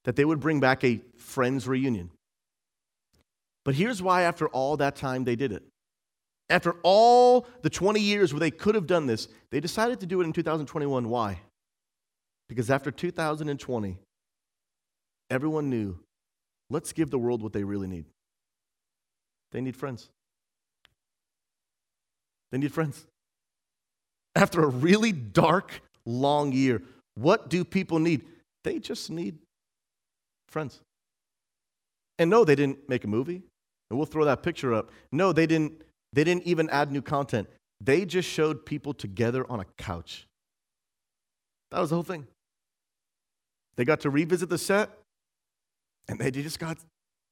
[0.05, 2.11] that they would bring back a friends reunion
[3.65, 5.63] but here's why after all that time they did it
[6.51, 10.21] after all the 20 years where they could have done this they decided to do
[10.21, 11.41] it in 2021 why
[12.49, 13.99] because after 2020,
[15.31, 15.99] everyone knew
[16.71, 18.05] let's give the world what they really need.
[19.53, 20.11] They need friends.
[22.53, 23.07] They need friends.
[24.37, 26.83] After a really dark, long year,
[27.15, 28.23] what do people need?
[28.65, 29.39] They just need
[30.49, 30.81] friends.
[32.19, 33.43] And no, they didn't make a movie.
[33.95, 34.91] And we'll throw that picture up.
[35.13, 37.49] No, they didn't, they didn't even add new content.
[37.81, 40.27] They just showed people together on a couch.
[41.71, 42.27] That was the whole thing.
[43.77, 44.91] They got to revisit the set,
[46.09, 46.79] and they just got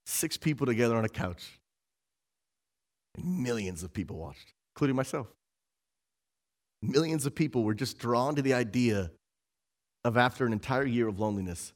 [0.06, 1.58] six people together on a couch.
[3.16, 5.26] And millions of people watched, including myself.
[6.80, 9.10] Millions of people were just drawn to the idea
[10.04, 11.72] of after an entire year of loneliness,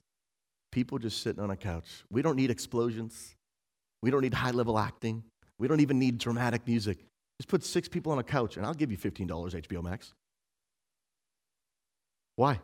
[0.70, 2.04] people just sitting on a couch.
[2.08, 3.35] We don't need explosions.
[4.02, 5.24] We don't need high level acting.
[5.58, 6.98] We don't even need dramatic music.
[7.40, 10.12] Just put six people on a couch, and I'll give you $15 HBO Max.
[12.36, 12.60] Why?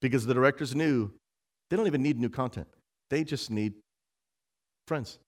[0.00, 1.10] because the directors knew
[1.70, 2.68] they don't even need new content,
[3.10, 3.74] they just need
[4.86, 5.18] friends.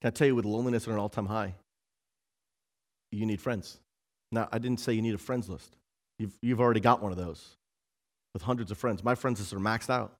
[0.00, 1.54] Can I tell you, with loneliness at an all time high,
[3.12, 3.78] you need friends.
[4.32, 5.76] Now, I didn't say you need a friends list.
[6.18, 7.56] You've, you've already got one of those
[8.32, 9.02] with hundreds of friends.
[9.02, 10.14] My friends list are maxed out.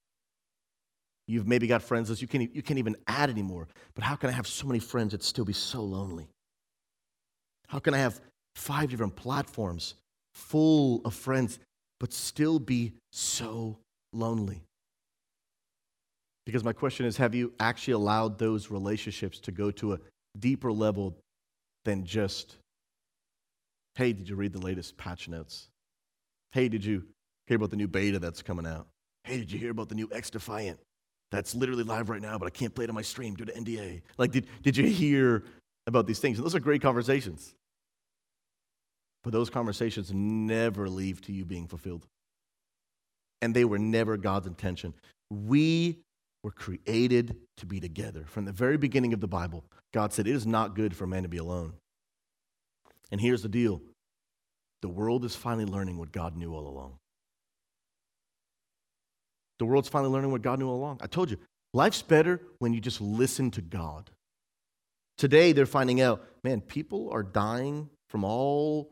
[1.31, 3.69] You've maybe got friends lists you can't, you can't even add anymore.
[3.95, 6.29] But how can I have so many friends and still be so lonely?
[7.69, 8.21] How can I have
[8.57, 9.95] five different platforms
[10.35, 11.61] full of friends
[12.01, 13.79] but still be so
[14.13, 14.65] lonely?
[16.47, 19.99] Because my question is have you actually allowed those relationships to go to a
[20.37, 21.17] deeper level
[21.85, 22.57] than just,
[23.95, 25.69] hey, did you read the latest patch notes?
[26.51, 27.05] Hey, did you
[27.47, 28.89] hear about the new beta that's coming out?
[29.23, 30.79] Hey, did you hear about the new XDefiant
[31.31, 33.53] that's literally live right now, but I can't play it on my stream due to
[33.53, 34.03] NDA?
[34.19, 35.45] Like, did, did you hear
[35.87, 36.39] about these things?
[36.39, 37.55] And those are great conversations.
[39.23, 42.07] But those conversations never leave to you being fulfilled.
[43.43, 44.95] And they were never God's intention.
[45.31, 45.99] We
[46.43, 48.25] were created to be together.
[48.27, 51.23] From the very beginning of the Bible, God said, It is not good for man
[51.23, 51.75] to be alone.
[53.11, 53.83] And here's the deal
[54.83, 56.95] the world is finally learning what God knew all along.
[59.61, 61.01] The world's finally learning what God knew all along.
[61.03, 61.37] I told you,
[61.75, 64.11] life's better when you just listen to God.
[65.19, 68.91] Today, they're finding out, man, people are dying from all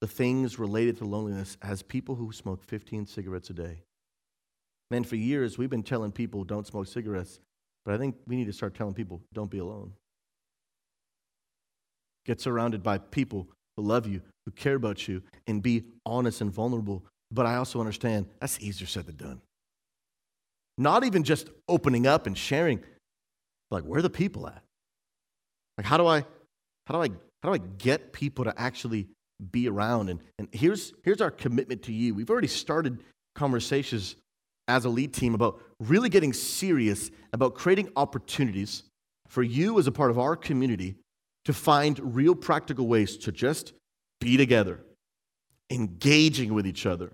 [0.00, 3.82] the things related to loneliness as people who smoke 15 cigarettes a day.
[4.90, 7.38] Man, for years we've been telling people don't smoke cigarettes,
[7.84, 9.92] but I think we need to start telling people don't be alone.
[12.24, 16.50] Get surrounded by people who love you, who care about you, and be honest and
[16.50, 17.04] vulnerable.
[17.30, 19.42] But I also understand that's easier said than done.
[20.78, 22.82] Not even just opening up and sharing,
[23.70, 24.62] like where are the people at?
[25.78, 26.24] Like how do I
[26.86, 27.08] how do I
[27.42, 29.08] how do I get people to actually
[29.50, 30.08] be around.
[30.08, 32.14] And, and here's, here's our commitment to you.
[32.14, 33.02] We've already started
[33.34, 34.16] conversations
[34.68, 38.84] as a lead team about really getting serious about creating opportunities
[39.26, 40.96] for you as a part of our community
[41.44, 43.72] to find real practical ways to just
[44.20, 44.80] be together,
[45.70, 47.12] engaging with each other,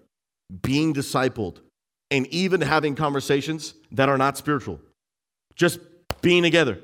[0.63, 1.61] being discipled,
[2.11, 4.81] and even having conversations that are not spiritual.
[5.55, 5.79] Just
[6.23, 6.79] being together,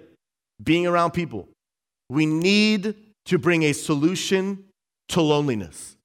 [0.63, 1.49] being around people.
[2.11, 2.95] We need
[3.27, 4.65] to bring a solution
[5.09, 5.97] to loneliness.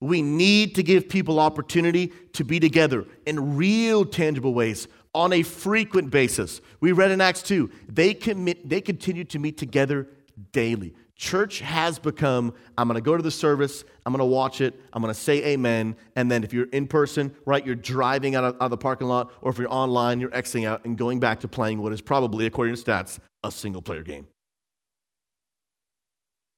[0.00, 5.42] We need to give people opportunity to be together in real, tangible ways on a
[5.42, 6.60] frequent basis.
[6.80, 10.08] We read in Acts 2, they, commit, they continue to meet together
[10.52, 10.94] daily.
[11.16, 14.80] Church has become I'm going to go to the service, I'm going to watch it,
[14.92, 18.44] I'm going to say amen, and then if you're in person, right, you're driving out
[18.44, 21.20] of, out of the parking lot, or if you're online, you're exiting out and going
[21.20, 24.26] back to playing what is probably, according to stats, a single player game.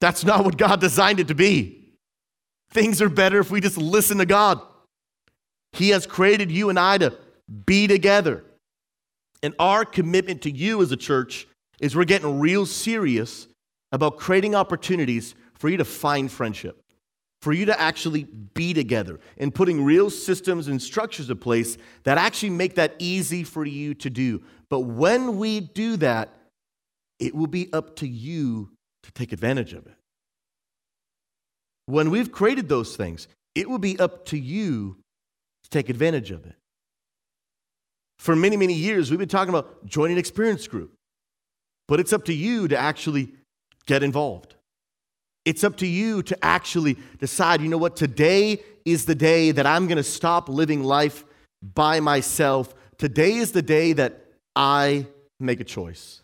[0.01, 1.95] That's not what God designed it to be.
[2.71, 4.61] Things are better if we just listen to God.
[5.73, 7.16] He has created you and I to
[7.66, 8.45] be together.
[9.42, 11.47] And our commitment to you as a church
[11.81, 13.47] is we're getting real serious
[13.96, 16.82] about creating opportunities for you to find friendship,
[17.40, 22.18] for you to actually be together, and putting real systems and structures in place that
[22.18, 24.42] actually make that easy for you to do.
[24.68, 26.28] But when we do that,
[27.18, 28.70] it will be up to you
[29.02, 29.94] to take advantage of it.
[31.87, 34.98] When we've created those things, it will be up to you
[35.64, 36.54] to take advantage of it.
[38.18, 40.92] For many, many years, we've been talking about joining an experience group,
[41.88, 43.32] but it's up to you to actually
[43.87, 44.55] get involved.
[45.44, 49.66] It's up to you to actually decide, you know what, today is the day that
[49.66, 51.25] I'm going to stop living life
[51.62, 52.75] by myself.
[52.99, 54.25] Today is the day that
[54.57, 55.07] I
[55.38, 56.22] make a choice.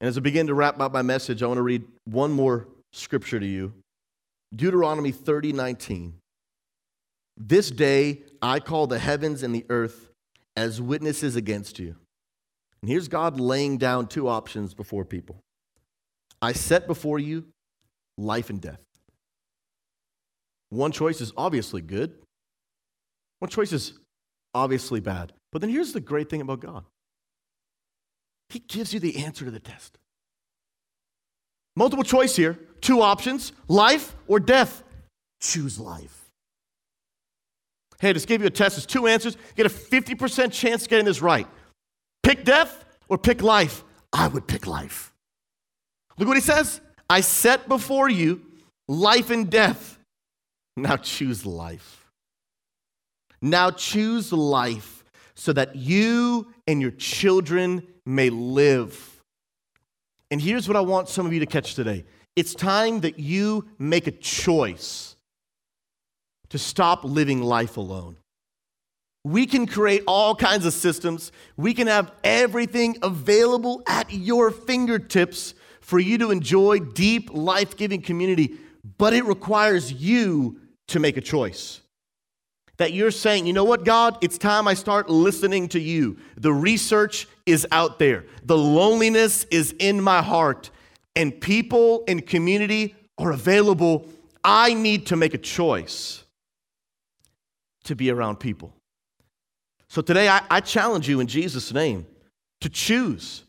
[0.00, 2.68] And as I begin to wrap up my message, I want to read one more
[2.92, 3.72] scripture to you
[4.54, 6.14] Deuteronomy 30 19.
[7.36, 10.10] This day I call the heavens and the earth
[10.56, 11.96] as witnesses against you.
[12.82, 15.43] And here's God laying down two options before people
[16.44, 17.44] I set before you
[18.18, 18.80] life and death.
[20.68, 22.12] One choice is obviously good,
[23.38, 23.94] one choice is
[24.54, 25.32] obviously bad.
[25.52, 26.84] But then here's the great thing about God
[28.50, 29.98] He gives you the answer to the test.
[31.76, 34.82] Multiple choice here, two options life or death.
[35.40, 36.30] Choose life.
[38.00, 38.76] Hey, just gave you a test.
[38.76, 39.36] There's two answers.
[39.56, 41.46] You get a 50% chance of getting this right.
[42.22, 43.84] Pick death or pick life.
[44.12, 45.13] I would pick life.
[46.18, 46.80] Look what he says.
[47.08, 48.42] I set before you
[48.88, 49.98] life and death.
[50.76, 52.06] Now choose life.
[53.40, 59.22] Now choose life so that you and your children may live.
[60.30, 62.04] And here's what I want some of you to catch today
[62.36, 65.14] it's time that you make a choice
[66.48, 68.16] to stop living life alone.
[69.24, 71.32] We can create all kinds of systems.
[71.56, 78.00] We can have everything available at your fingertips for you to enjoy deep, life giving
[78.00, 78.54] community,
[78.96, 81.82] but it requires you to make a choice.
[82.78, 86.16] That you're saying, you know what, God, it's time I start listening to you.
[86.38, 90.70] The research is out there, the loneliness is in my heart,
[91.14, 94.08] and people and community are available.
[94.42, 96.24] I need to make a choice
[97.84, 98.72] to be around people.
[99.88, 102.06] So today, I, I challenge you in Jesus' name
[102.62, 103.44] to choose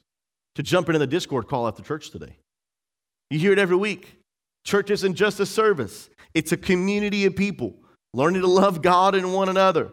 [0.56, 2.38] to jump into the Discord call after church today.
[3.30, 4.20] You hear it every week.
[4.66, 7.76] Church isn't just a service, it's a community of people
[8.14, 9.92] learning to love God and one another.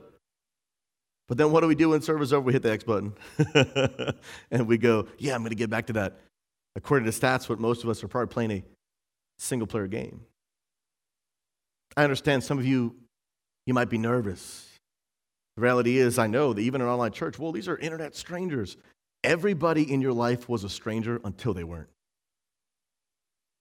[1.28, 2.44] But then what do we do when service over?
[2.44, 3.14] We hit the X button
[4.50, 6.18] and we go, yeah, I'm going to get back to that.
[6.76, 8.62] According to stats, what most of us are probably playing a
[9.38, 10.20] single player game.
[11.96, 12.94] I understand some of you
[13.66, 14.68] you might be nervous.
[15.56, 18.76] The reality is, I know that even in online church, well, these are internet strangers.
[19.24, 21.88] Everybody in your life was a stranger until they weren't.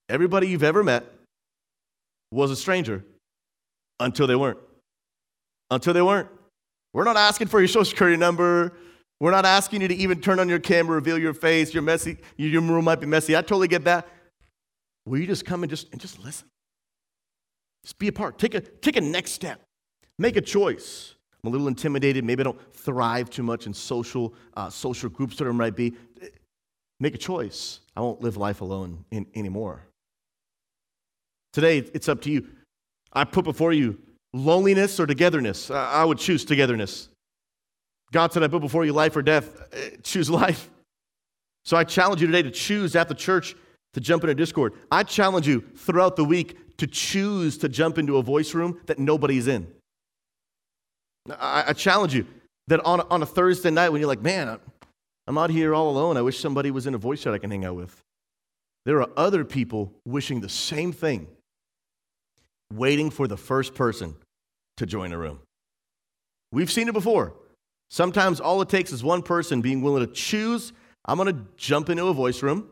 [0.08, 1.04] Everybody you've ever met
[2.30, 3.04] was a stranger
[4.00, 4.58] until they weren't.
[5.70, 6.28] Until they weren't.
[6.92, 8.72] We're not asking for your social security number.
[9.20, 11.72] We're not asking you to even turn on your camera, reveal your face.
[11.72, 13.36] Your messy, your room might be messy.
[13.36, 14.08] I totally get that.
[15.06, 16.48] Will you just come and just and just listen?
[17.84, 18.38] Just be a part.
[18.38, 19.60] Take a take a next step.
[20.18, 21.14] Make a choice.
[21.42, 22.24] I'm a little intimidated.
[22.24, 25.94] Maybe I don't thrive too much in social, uh, social groups, whatever it might be.
[27.00, 27.80] Make a choice.
[27.96, 29.84] I won't live life alone in, anymore.
[31.52, 32.48] Today, it's up to you.
[33.12, 33.98] I put before you
[34.32, 35.70] loneliness or togetherness.
[35.70, 37.08] I would choose togetherness.
[38.12, 39.60] God said, I put before you life or death.
[39.60, 40.70] Uh, choose life.
[41.64, 43.56] So I challenge you today to choose at the church
[43.94, 44.74] to jump into Discord.
[44.90, 48.98] I challenge you throughout the week to choose to jump into a voice room that
[48.98, 49.66] nobody's in.
[51.30, 52.26] I, I challenge you
[52.68, 54.58] that on, on a Thursday night when you're like, man,
[55.26, 56.16] I'm out here all alone.
[56.16, 58.00] I wish somebody was in a voice chat I can hang out with.
[58.84, 61.28] There are other people wishing the same thing,
[62.72, 64.16] waiting for the first person
[64.78, 65.38] to join a room.
[66.50, 67.34] We've seen it before.
[67.90, 70.72] Sometimes all it takes is one person being willing to choose,
[71.04, 72.68] I'm going to jump into a voice room.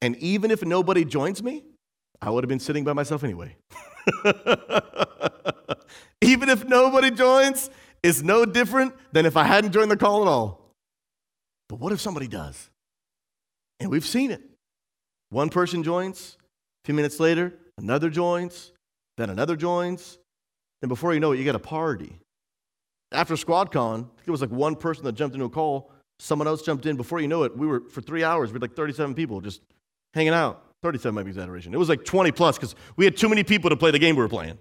[0.00, 1.62] And even if nobody joins me,
[2.20, 3.56] I would have been sitting by myself anyway.
[6.20, 7.70] Even if nobody joins,
[8.02, 10.72] it's no different than if I hadn't joined the call at all.
[11.68, 12.70] But what if somebody does?
[13.80, 14.42] And we've seen it.
[15.30, 16.36] One person joins,
[16.84, 18.72] a few minutes later, another joins,
[19.16, 20.18] then another joins,
[20.82, 22.18] and before you know it, you get a party.
[23.12, 26.86] After SquadCon, it was like one person that jumped into a call, someone else jumped
[26.86, 26.96] in.
[26.96, 29.62] Before you know it, we were, for three hours, we had like 37 people just
[30.14, 30.64] hanging out.
[30.82, 31.72] 37 might be exaggeration.
[31.72, 34.16] It was like 20 plus because we had too many people to play the game
[34.16, 34.58] we were playing.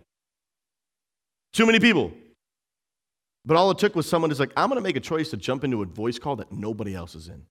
[1.53, 2.11] Too many people.
[3.45, 5.37] But all it took was someone who's like, I'm going to make a choice to
[5.37, 7.43] jump into a voice call that nobody else is in.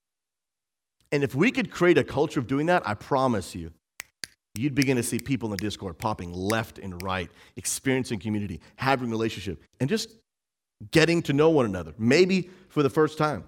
[1.13, 3.73] And if we could create a culture of doing that, I promise you,
[4.57, 9.11] you'd begin to see people in the Discord popping left and right, experiencing community, having
[9.11, 10.11] relationship, and just
[10.93, 13.45] getting to know one another, maybe for the first time.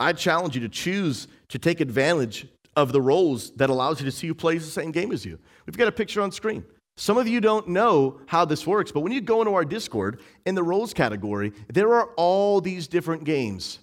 [0.00, 4.12] I challenge you to choose to take advantage of the roles that allows you to
[4.12, 5.38] see who plays the same game as you.
[5.66, 6.64] We've got a picture on screen.
[6.96, 10.20] Some of you don't know how this works, but when you go into our Discord,
[10.46, 13.80] in the roles category, there are all these different games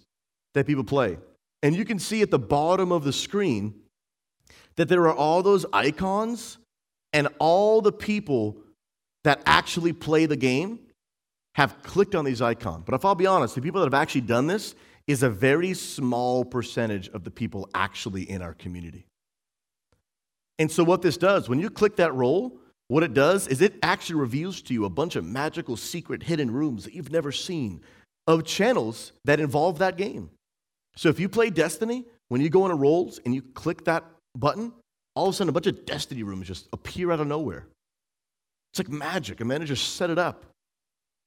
[0.53, 1.17] that people play.
[1.61, 3.73] And you can see at the bottom of the screen
[4.75, 6.57] that there are all those icons
[7.13, 8.57] and all the people
[9.23, 10.79] that actually play the game
[11.55, 12.83] have clicked on these icons.
[12.85, 14.73] But if I'll be honest, the people that have actually done this
[15.05, 19.05] is a very small percentage of the people actually in our community.
[20.57, 22.60] And so, what this does, when you click that role,
[22.91, 26.51] what it does is it actually reveals to you a bunch of magical, secret, hidden
[26.51, 27.79] rooms that you've never seen
[28.27, 30.29] of channels that involve that game.
[30.97, 34.03] So, if you play Destiny, when you go into roles and you click that
[34.37, 34.73] button,
[35.15, 37.65] all of a sudden a bunch of Destiny rooms just appear out of nowhere.
[38.73, 39.39] It's like magic.
[39.39, 40.43] A manager set it up.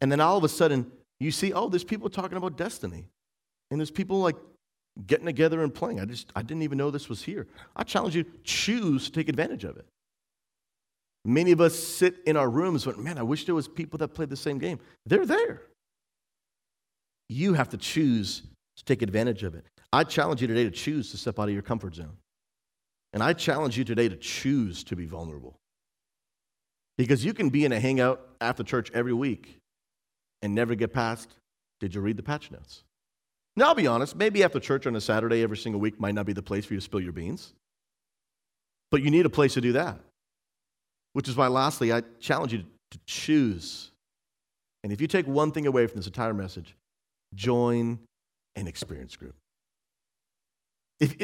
[0.02, 3.06] And then all of a sudden, you see, oh, there's people talking about Destiny.
[3.70, 4.36] And there's people like
[5.06, 5.98] getting together and playing.
[5.98, 7.46] I just I didn't even know this was here.
[7.74, 9.86] I challenge you, choose to take advantage of it.
[11.24, 14.08] Many of us sit in our rooms, but man, I wish there was people that
[14.08, 14.78] played the same game.
[15.06, 15.62] They're there.
[17.28, 18.42] You have to choose
[18.76, 19.64] to take advantage of it.
[19.92, 22.16] I challenge you today to choose to step out of your comfort zone.
[23.12, 25.56] And I challenge you today to choose to be vulnerable.
[26.98, 29.58] Because you can be in a hangout after church every week
[30.42, 31.30] and never get past,
[31.80, 32.82] did you read the patch notes?
[33.56, 36.26] Now, I'll be honest, maybe after church on a Saturday every single week might not
[36.26, 37.54] be the place for you to spill your beans.
[38.90, 39.98] But you need a place to do that.
[41.14, 43.90] Which is why, lastly, I challenge you to choose.
[44.82, 46.76] And if you take one thing away from this entire message,
[47.34, 47.98] join
[48.56, 49.34] an experience group.
[51.00, 51.16] If,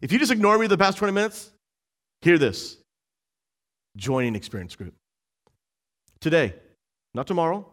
[0.00, 1.50] if you just ignore me the past 20 minutes,
[2.22, 2.76] hear this
[3.96, 4.94] join an experience group.
[6.20, 6.54] Today,
[7.14, 7.66] not tomorrow,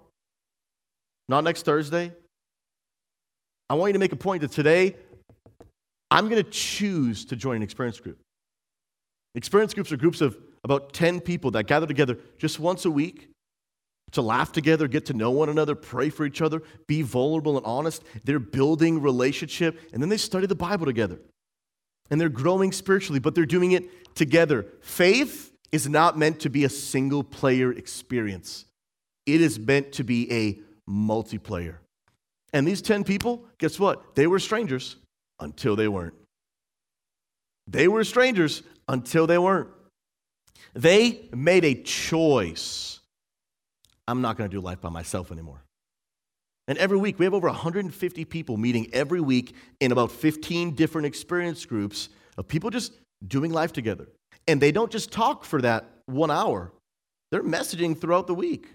[1.29, 2.11] not next Thursday,
[3.69, 4.95] I want you to make a point that today
[6.11, 8.19] I'm going to choose to join an experience group.
[9.35, 13.29] Experience groups are groups of about 10 people that gather together just once a week
[14.11, 17.65] to laugh together, get to know one another, pray for each other, be vulnerable and
[17.67, 18.03] honest.
[18.23, 21.19] They're building relationship, and then they study the Bible together.
[22.09, 24.65] And they're growing spiritually, but they're doing it together.
[24.81, 28.65] Faith is not meant to be a single player experience,
[29.27, 30.59] it is meant to be a
[30.89, 31.75] multiplayer.
[32.53, 34.15] And these 10 people, guess what?
[34.15, 34.95] They were strangers
[35.39, 36.15] until they weren't.
[37.67, 39.69] They were strangers until they weren't.
[40.73, 42.99] They made a choice.
[44.07, 45.63] I'm not going to do life by myself anymore.
[46.67, 51.05] And every week, we have over 150 people meeting every week in about 15 different
[51.05, 52.93] experience groups of people just
[53.27, 54.07] doing life together.
[54.47, 56.71] And they don't just talk for that one hour,
[57.31, 58.67] they're messaging throughout the week,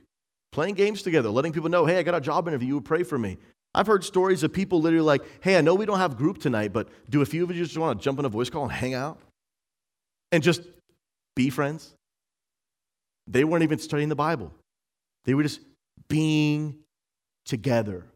[0.53, 3.19] playing games together, letting people know, hey, I got a job interview, you pray for
[3.19, 3.39] me.
[3.73, 6.73] I've heard stories of people literally like, hey, I know we don't have group tonight,
[6.73, 8.73] but do a few of you just want to jump in a voice call and
[8.73, 9.21] hang out?
[10.33, 10.63] And just
[11.37, 11.95] be friends?
[13.27, 14.53] They weren't even studying the Bible,
[15.25, 15.61] they were just
[16.09, 16.77] being
[17.45, 18.07] together.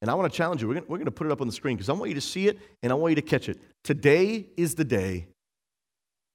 [0.00, 0.68] And I want to challenge you.
[0.68, 2.14] We're going, we're going to put it up on the screen because I want you
[2.14, 3.58] to see it and I want you to catch it.
[3.82, 5.26] Today is the day.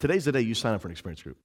[0.02, 1.38] Today's the day you sign up for an experience group.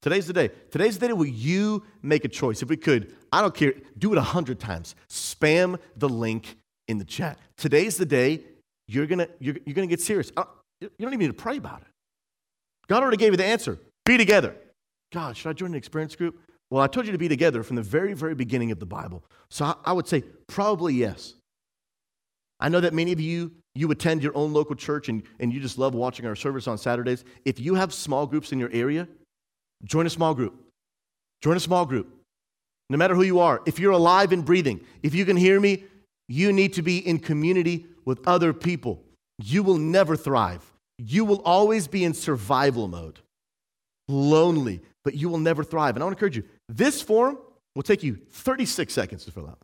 [0.00, 0.50] Today's the day.
[0.70, 2.62] Today's the day where you make a choice.
[2.62, 4.94] If we could, I don't care, do it a hundred times.
[5.10, 6.56] Spam the link
[6.88, 7.38] in the chat.
[7.56, 8.44] Today's the day
[8.86, 10.30] you're gonna you're, you're gonna get serious.
[10.36, 10.44] Uh,
[10.80, 11.86] you don't even need to pray about it.
[12.88, 13.78] God already gave you the answer.
[14.04, 14.54] Be together.
[15.12, 16.38] God, should I join an experience group?
[16.70, 19.24] Well, I told you to be together from the very, very beginning of the Bible.
[19.50, 21.34] So I, I would say probably yes.
[22.60, 25.58] I know that many of you you attend your own local church and, and you
[25.60, 27.24] just love watching our service on Saturdays.
[27.44, 29.08] If you have small groups in your area,
[29.84, 30.54] Join a small group.
[31.42, 32.08] Join a small group.
[32.90, 35.84] No matter who you are, if you're alive and breathing, if you can hear me,
[36.28, 39.02] you need to be in community with other people.
[39.42, 40.70] You will never thrive.
[40.98, 43.20] You will always be in survival mode,
[44.08, 45.96] lonely, but you will never thrive.
[45.96, 47.38] And I want to encourage you this form
[47.74, 49.58] will take you 36 seconds to fill out.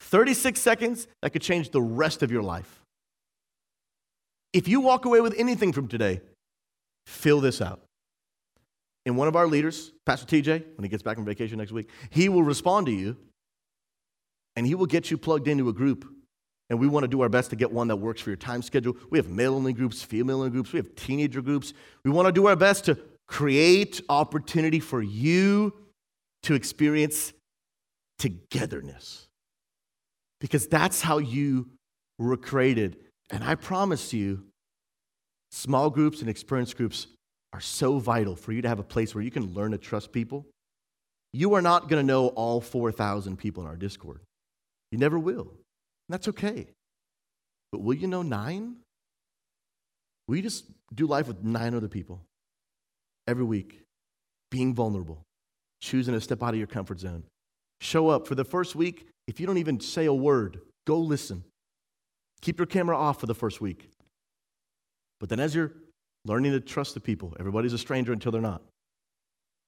[0.00, 2.82] 36 seconds that could change the rest of your life.
[4.52, 6.20] If you walk away with anything from today,
[7.06, 7.80] fill this out.
[9.04, 11.88] And one of our leaders, Pastor TJ, when he gets back from vacation next week,
[12.10, 13.16] he will respond to you
[14.56, 16.10] and he will get you plugged into a group.
[16.68, 18.62] And we want to do our best to get one that works for your time
[18.62, 18.96] schedule.
[19.10, 21.72] We have male only groups, female only groups, we have teenager groups.
[22.04, 22.98] We want to do our best to
[23.28, 25.72] create opportunity for you
[26.44, 27.32] to experience
[28.18, 29.26] togetherness.
[30.40, 31.68] Because that's how you
[32.18, 32.96] were created.
[33.30, 34.44] And I promise you,
[35.50, 37.06] small groups and experience groups
[37.52, 40.12] are so vital for you to have a place where you can learn to trust
[40.12, 40.46] people.
[41.32, 44.20] You are not going to know all 4,000 people in our Discord.
[44.90, 45.52] You never will.
[46.08, 46.66] That's okay.
[47.72, 48.76] But will you know nine?
[50.28, 52.20] Will you just do life with nine other people
[53.26, 53.82] every week,
[54.50, 55.22] being vulnerable,
[55.80, 57.24] choosing to step out of your comfort zone?
[57.80, 59.08] Show up for the first week.
[59.26, 61.44] If you don't even say a word, go listen.
[62.40, 63.90] Keep your camera off for the first week.
[65.20, 65.72] But then as you're
[66.24, 68.62] learning to trust the people, everybody's a stranger until they're not.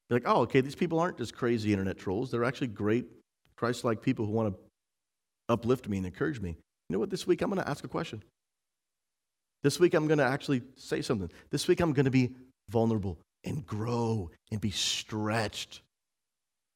[0.09, 2.31] You're like, oh, okay, these people aren't just crazy internet trolls.
[2.31, 3.07] They're actually great,
[3.57, 4.68] Christ like people who want to
[5.49, 6.51] uplift me and encourage me.
[6.51, 7.11] You know what?
[7.11, 8.23] This week I'm going to ask a question.
[9.63, 11.31] This week I'm going to actually say something.
[11.51, 12.35] This week I'm going to be
[12.69, 15.81] vulnerable and grow and be stretched.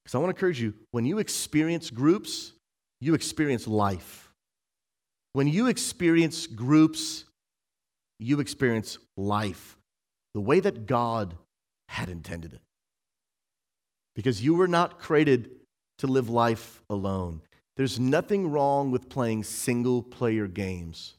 [0.03, 2.53] Because I want to encourage you when you experience groups,
[3.01, 4.33] you experience life.
[5.33, 7.25] When you experience groups,
[8.19, 9.77] you experience life
[10.35, 11.35] the way that God
[11.89, 12.61] had intended it.
[14.15, 15.51] Because you were not created
[15.99, 17.41] to live life alone.
[17.77, 21.15] There's nothing wrong with playing single player games,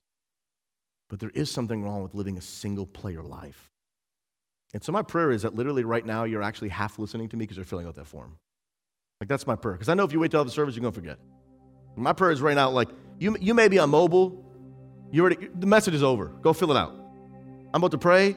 [1.09, 3.71] but there is something wrong with living a single player life.
[4.73, 7.43] And so, my prayer is that literally right now you're actually half listening to me
[7.43, 8.37] because you're filling out that form.
[9.19, 9.73] Like, that's my prayer.
[9.73, 11.19] Because I know if you wait till the service, you're going to forget.
[11.95, 12.89] My prayer is right now, like,
[13.19, 14.43] you, you may be on mobile,
[15.11, 16.25] you already, the message is over.
[16.25, 16.95] Go fill it out.
[17.73, 18.35] I'm about to pray.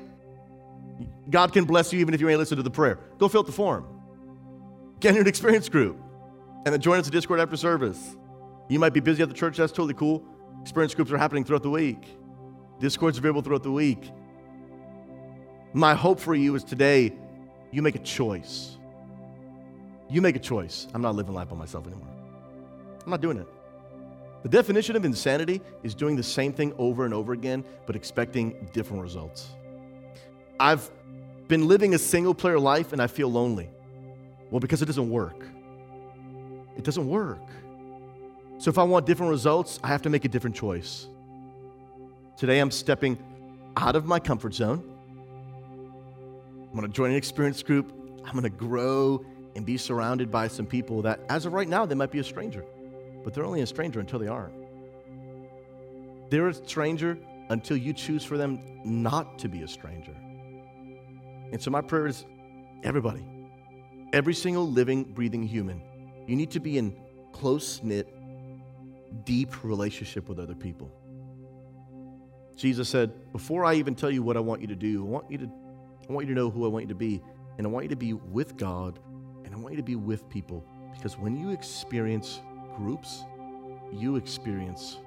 [1.29, 2.99] God can bless you even if you ain't listened to the prayer.
[3.19, 3.87] Go fill out the form.
[5.01, 5.99] Get in an experience group
[6.65, 8.17] and then join us at Discord after service.
[8.69, 10.25] You might be busy at the church, that's totally cool.
[10.63, 12.05] Experience groups are happening throughout the week.
[12.81, 14.11] Discord's available throughout the week.
[15.73, 17.13] My hope for you is today
[17.71, 18.77] you make a choice.
[20.09, 20.89] You make a choice.
[20.95, 22.09] I'm not living life by myself anymore.
[23.05, 23.47] I'm not doing it.
[24.43, 28.69] The definition of insanity is doing the same thing over and over again, but expecting
[28.73, 29.51] different results.
[30.61, 30.91] I've
[31.49, 33.69] been living a single player life and I feel lonely.
[34.51, 35.45] Well, because it doesn't work.
[36.87, 37.43] Doesn't work.
[38.59, 41.09] So if I want different results, I have to make a different choice.
[42.37, 43.19] Today I'm stepping
[43.77, 44.89] out of my comfort zone.
[46.63, 47.93] I'm going to join an experience group.
[48.25, 49.25] I'm going to grow
[49.57, 52.25] and be surrounded by some people that, as of right now, they might be a
[52.25, 52.65] stranger,
[53.25, 54.55] but they're only a stranger until they aren't.
[56.31, 57.19] They're a stranger
[57.49, 60.15] until you choose for them not to be a stranger.
[61.51, 62.25] And so, my prayer is
[62.85, 63.27] everybody,
[64.13, 65.83] every single living, breathing human,
[66.27, 66.97] you need to be in
[67.33, 68.09] close knit,
[69.25, 70.91] deep relationship with other people.
[72.57, 75.31] Jesus said, Before I even tell you what I want you to do, I want
[75.31, 75.51] you to,
[76.09, 77.23] I want you to know who I want you to be.
[77.59, 78.99] And I want you to be with God
[79.45, 80.65] and I want you to be with people.
[80.95, 82.41] Because when you experience
[82.77, 83.25] groups,
[83.93, 84.99] you experience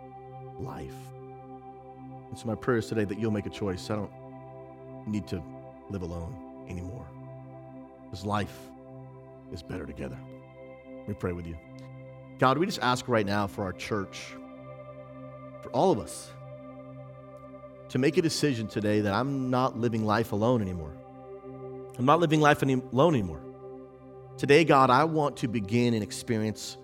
[0.60, 0.96] life.
[2.30, 3.90] And so my prayer is today that you'll make a choice.
[3.90, 4.12] I don't
[5.08, 5.44] need to
[5.90, 7.08] live alone anymore.
[8.04, 8.58] Because life
[9.52, 10.18] is better together.
[11.10, 11.58] Me pray with you.
[12.38, 14.28] God, we just ask right now for our church,
[15.64, 16.30] for all of us,
[17.90, 20.96] to make a decision today that I'm not living life alone anymore.
[21.98, 23.42] I'm not living life any- alone anymore.
[24.38, 26.78] Today, God, I want to begin and experience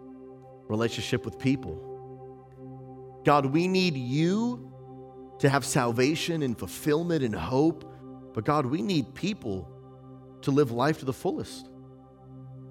[0.67, 3.21] relationship with people.
[3.25, 4.71] God, we need you
[5.37, 7.85] to have salvation and fulfillment and hope.
[8.33, 9.69] But God, we need people
[10.41, 11.69] to live life to the fullest.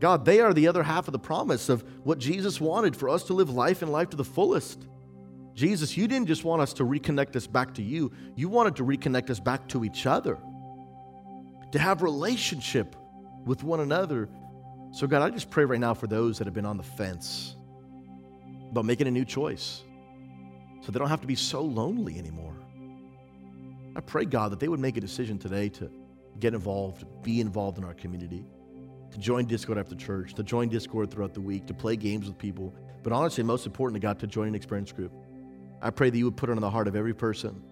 [0.05, 3.23] God, they are the other half of the promise of what Jesus wanted for us
[3.23, 4.87] to live life and life to the fullest.
[5.55, 8.85] Jesus, you didn't just want us to reconnect us back to you, you wanted to
[8.85, 10.37] reconnect us back to each other,
[11.73, 12.95] to have relationship
[13.47, 14.29] with one another.
[14.93, 17.57] So, God, I just pray right now for those that have been on the fence
[18.73, 19.85] about making a new choice
[20.83, 22.57] so they don't have to be so lonely anymore.
[23.97, 25.91] I pray, God, that they would make a decision today to
[26.41, 28.45] get involved, be involved in our community
[29.15, 32.37] to join Discord after church, to join Discord throughout the week, to play games with
[32.37, 35.13] people, but honestly, most important to God, to join an experience group.
[35.81, 37.63] I pray that you would put it on the heart of every person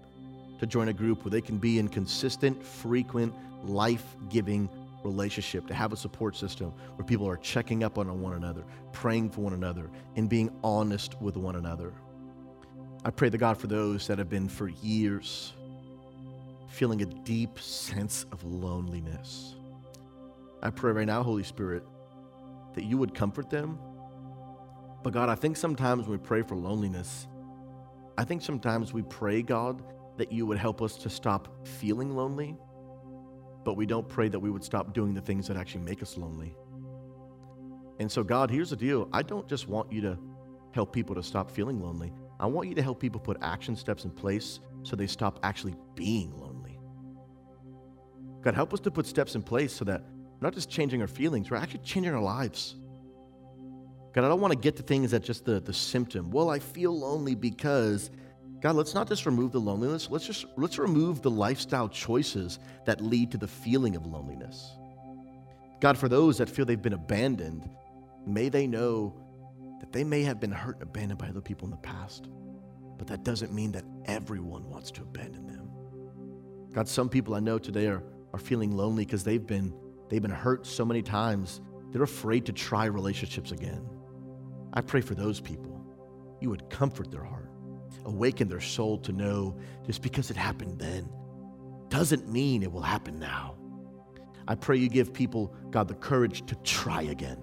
[0.61, 3.35] to join a group where they can be in consistent, frequent,
[3.65, 4.69] life giving
[5.03, 8.63] relationship, to have a support system where people are checking up on one another,
[8.93, 11.93] praying for one another, and being honest with one another.
[13.05, 15.55] I pray the God for those that have been for years
[16.69, 19.57] feeling a deep sense of loneliness.
[20.63, 21.83] I pray right now, Holy Spirit,
[22.75, 23.79] that you would comfort them.
[25.03, 27.27] But God, I think sometimes when we pray for loneliness,
[28.17, 29.83] I think sometimes we pray, God,
[30.19, 32.57] that you would help us to stop feeling lonely,
[33.65, 36.17] but we don't pray that we would stop doing the things that actually make us
[36.17, 36.55] lonely.
[37.99, 40.19] And so, God, here's the deal I don't just want you to
[40.73, 44.05] help people to stop feeling lonely, I want you to help people put action steps
[44.05, 46.79] in place so they stop actually being lonely.
[48.43, 50.05] God, help us to put steps in place so that
[50.43, 52.75] we're not just changing our feelings, we're actually changing our lives.
[54.13, 56.33] God, I don't want to get to things that just the, the symptom.
[56.33, 58.11] Well, I feel lonely because
[58.59, 60.11] God, let's not just remove the loneliness.
[60.11, 64.73] Let's just let's remove the lifestyle choices that lead to the feeling of loneliness.
[65.81, 67.71] God, for those that feel they've been abandoned,
[68.27, 69.15] may they know
[69.79, 72.27] that they may have been hurt and abandoned by other people in the past,
[72.99, 75.71] but that doesn't mean that everyone wants to abandon them.
[76.75, 79.73] God, some people I know today are, are feeling lonely because they've been
[80.13, 83.89] they've been hurt so many times, they're afraid to try relationships again.
[84.75, 85.83] I pray for those people.
[86.39, 87.51] You would comfort their heart,
[88.05, 89.57] awaken their soul to know
[89.87, 91.09] just because it happened then
[91.89, 93.55] doesn't mean it will happen now.
[94.47, 97.43] I pray you give people, God, the courage to try again.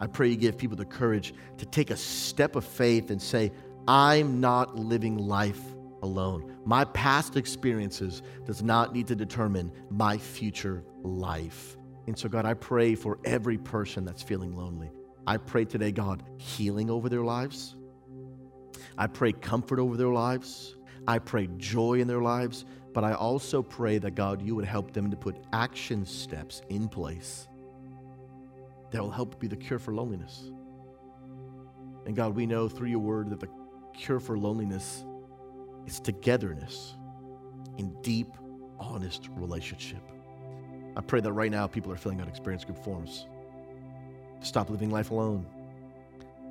[0.00, 3.52] I pray you give people the courage to take a step of faith and say,
[3.86, 5.60] I'm not living life
[6.02, 6.56] alone.
[6.64, 11.76] My past experiences does not need to determine my future life.
[12.06, 14.90] And so, God, I pray for every person that's feeling lonely.
[15.26, 17.76] I pray today, God, healing over their lives.
[18.96, 20.74] I pray comfort over their lives.
[21.06, 22.64] I pray joy in their lives.
[22.94, 26.88] But I also pray that, God, you would help them to put action steps in
[26.88, 27.46] place
[28.90, 30.50] that will help be the cure for loneliness.
[32.06, 33.48] And God, we know through your word that the
[33.94, 35.04] cure for loneliness
[35.88, 36.96] is togetherness
[37.78, 38.28] in deep,
[38.78, 40.02] honest relationship.
[40.96, 43.26] I pray that right now people are filling out experience group forms
[44.40, 45.44] stop living life alone.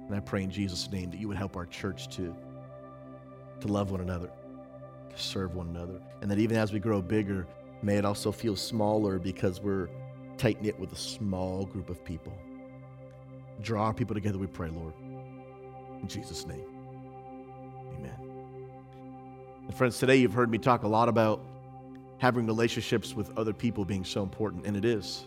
[0.07, 2.35] And I pray in Jesus' name that you would help our church to,
[3.61, 4.29] to love one another,
[5.09, 6.01] to serve one another.
[6.21, 7.47] And that even as we grow bigger,
[7.81, 9.87] may it also feel smaller because we're
[10.37, 12.33] tight knit with a small group of people.
[13.61, 14.93] Draw our people together, we pray, Lord.
[16.01, 16.65] In Jesus' name.
[17.97, 18.26] Amen.
[19.75, 21.41] Friends, today you've heard me talk a lot about
[22.17, 25.25] having relationships with other people being so important, and it is.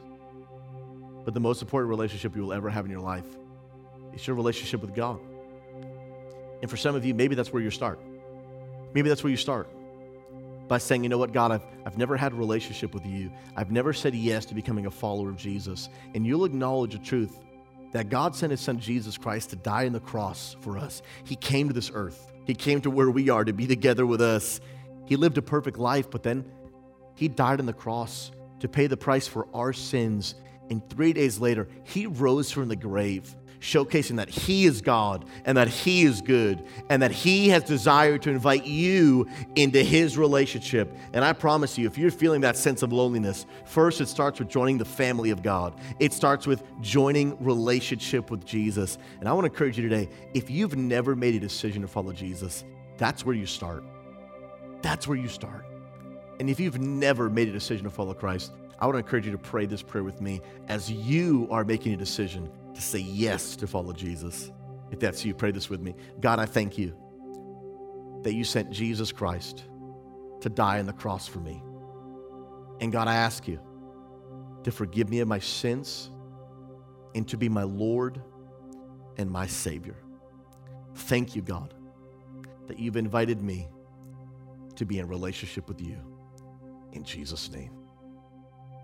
[1.25, 3.27] But the most important relationship you will ever have in your life
[4.13, 5.21] is your relationship with God.
[6.63, 8.01] And for some of you, maybe that's where you start.
[8.93, 9.69] Maybe that's where you start
[10.67, 13.31] by saying, you know what, God, I've, I've never had a relationship with you.
[13.57, 15.89] I've never said yes to becoming a follower of Jesus.
[16.15, 17.39] And you'll acknowledge the truth
[17.93, 21.03] that God sent his son Jesus Christ to die on the cross for us.
[21.25, 24.21] He came to this earth, he came to where we are to be together with
[24.21, 24.61] us.
[25.07, 26.45] He lived a perfect life, but then
[27.15, 28.31] he died on the cross
[28.61, 30.35] to pay the price for our sins
[30.71, 35.57] and three days later, he rose from the grave, showcasing that he is God and
[35.57, 40.95] that he is good and that he has desired to invite you into his relationship.
[41.13, 44.49] And I promise you, if you're feeling that sense of loneliness, first it starts with
[44.49, 45.75] joining the family of God.
[45.99, 48.99] It starts with joining relationship with Jesus.
[49.21, 52.13] And I want to encourage you today if you've never made a decision to follow
[52.13, 52.65] Jesus,
[52.97, 53.85] that's where you start.
[54.83, 55.67] That's where you start.
[56.39, 59.33] And if you've never made a decision to follow Christ, I want to encourage you
[59.33, 63.57] to pray this prayer with me as you are making a decision to say yes
[63.57, 64.51] to follow Jesus.
[64.91, 65.95] If that's you, pray this with me.
[66.21, 66.95] God, I thank you
[68.23, 69.65] that you sent Jesus Christ
[70.41, 71.63] to die on the cross for me.
[72.81, 73.61] And God, I ask you
[74.65, 76.11] to forgive me of my sins
[77.15, 78.21] and to be my Lord
[79.17, 79.97] and my Savior.
[80.95, 81.75] Thank you, God,
[82.67, 83.69] that you've invited me
[84.77, 85.99] to be in relationship with you.
[86.93, 87.80] In Jesus' name.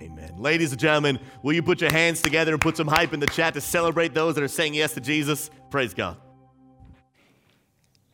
[0.01, 0.34] Amen.
[0.36, 3.26] Ladies and gentlemen, will you put your hands together and put some hype in the
[3.26, 5.51] chat to celebrate those that are saying yes to Jesus?
[5.70, 6.18] Praise God.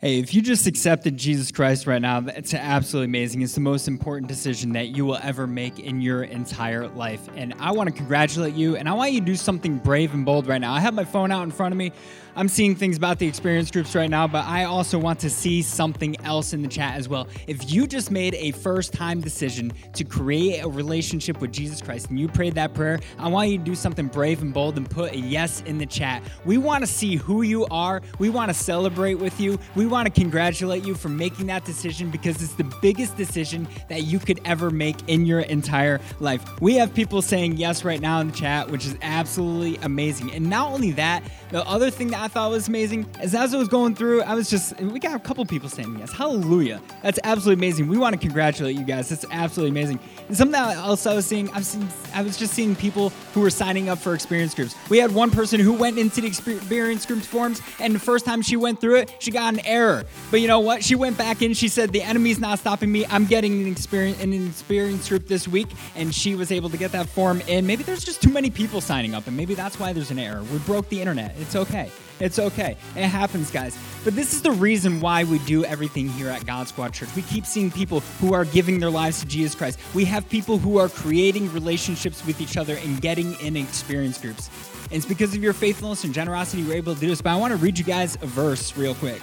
[0.04, 3.40] Hey, if you just accepted Jesus Christ right now, that's absolutely amazing.
[3.42, 7.20] It's the most important decision that you will ever make in your entire life.
[7.36, 10.24] And I want to congratulate you, and I want you to do something brave and
[10.24, 10.74] bold right now.
[10.74, 11.92] I have my phone out in front of me.
[12.34, 15.60] I'm seeing things about the experience groups right now, but I also want to see
[15.60, 17.28] something else in the chat as well.
[17.46, 22.08] If you just made a first time decision to create a relationship with Jesus Christ
[22.08, 24.88] and you prayed that prayer, I want you to do something brave and bold and
[24.88, 26.22] put a yes in the chat.
[26.46, 28.00] We want to see who you are.
[28.18, 29.58] We want to celebrate with you.
[29.76, 34.04] We want to congratulate you for making that decision because it's the biggest decision that
[34.04, 36.60] you could ever make in your entire life.
[36.60, 40.32] We have people saying yes right now in the chat, which is absolutely amazing.
[40.32, 43.58] And not only that, the other thing that I thought was amazing is as I
[43.58, 46.10] was going through, I was just, we got a couple people saying yes.
[46.10, 46.80] Hallelujah.
[47.02, 47.88] That's absolutely amazing.
[47.88, 49.10] We want to congratulate you guys.
[49.10, 50.00] That's absolutely amazing.
[50.28, 53.50] And something else I was seeing, I've seen, I was just seeing people who were
[53.50, 54.74] signing up for experience groups.
[54.88, 58.40] We had one person who went into the experience groups forms, and the first time
[58.40, 59.81] she went through it, she got an error.
[60.30, 60.82] But you know what?
[60.82, 61.54] She went back in.
[61.54, 63.04] She said, "The enemy's not stopping me.
[63.06, 66.92] I'm getting an experience an experience group this week," and she was able to get
[66.92, 67.66] that form in.
[67.66, 70.42] Maybe there's just too many people signing up, and maybe that's why there's an error.
[70.52, 71.34] We broke the internet.
[71.38, 71.90] It's okay.
[72.20, 72.76] It's okay.
[72.94, 73.76] It happens, guys.
[74.04, 77.08] But this is the reason why we do everything here at God Squad Church.
[77.16, 79.80] We keep seeing people who are giving their lives to Jesus Christ.
[79.92, 84.50] We have people who are creating relationships with each other and getting in experience groups.
[84.84, 87.22] And it's because of your faithfulness and generosity we're able to do this.
[87.22, 89.20] But I want to read you guys a verse real quick.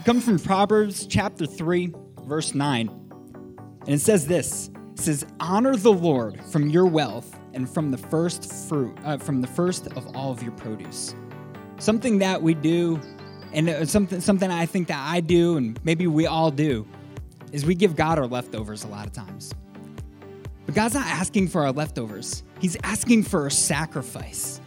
[0.00, 1.92] It comes from Proverbs chapter 3,
[2.22, 2.88] verse 9.
[2.88, 7.98] And it says this It says, Honor the Lord from your wealth and from the
[7.98, 11.14] first fruit, uh, from the first of all of your produce
[11.76, 12.98] something that we do,
[13.52, 16.88] and something something I think that I do, and maybe we all do,
[17.52, 19.52] is we give God our leftovers a lot of times.
[20.64, 22.42] But God's not asking for our leftovers.
[22.58, 24.59] He's asking for a sacrifice.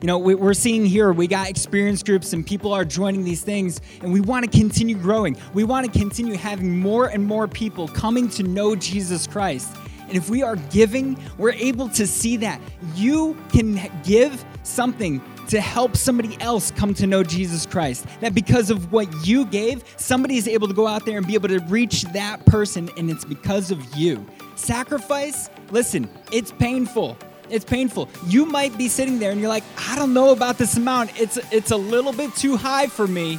[0.00, 3.80] You know, we're seeing here, we got experience groups and people are joining these things,
[4.00, 5.36] and we want to continue growing.
[5.54, 9.74] We want to continue having more and more people coming to know Jesus Christ.
[10.06, 12.60] And if we are giving, we're able to see that
[12.94, 18.06] you can give something to help somebody else come to know Jesus Christ.
[18.20, 21.34] That because of what you gave, somebody is able to go out there and be
[21.34, 24.24] able to reach that person, and it's because of you.
[24.54, 27.18] Sacrifice, listen, it's painful.
[27.50, 28.08] It's painful.
[28.26, 31.18] You might be sitting there and you're like, I don't know about this amount.
[31.20, 33.38] It's it's a little bit too high for me.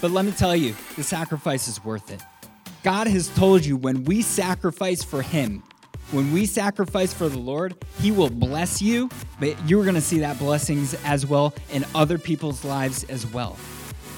[0.00, 2.22] But let me tell you, the sacrifice is worth it.
[2.82, 5.62] God has told you when we sacrifice for him,
[6.12, 10.20] when we sacrifice for the Lord, He will bless you, but you're going to see
[10.20, 13.56] that blessings as well in other people's lives as well.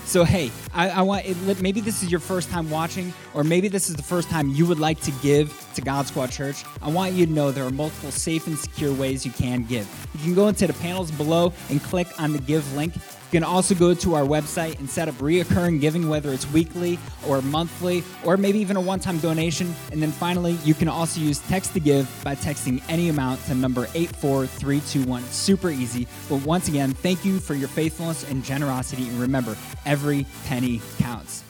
[0.08, 3.68] So, hey, I, I want it, maybe this is your first time watching, or maybe
[3.68, 6.64] this is the first time you would like to give to God Squad Church.
[6.80, 9.86] I want you to know there are multiple safe and secure ways you can give.
[10.14, 12.94] You can go into the panels below and click on the give link.
[13.30, 16.98] You can also go to our website and set up reoccurring giving, whether it's weekly
[17.26, 19.74] or monthly, or maybe even a one time donation.
[19.92, 23.54] And then finally, you can also use text to give by texting any amount to
[23.54, 25.22] number 84321.
[25.24, 26.06] Super easy.
[26.30, 29.06] But once again, thank you for your faithfulness and generosity.
[29.06, 31.44] And remember, every penny counts.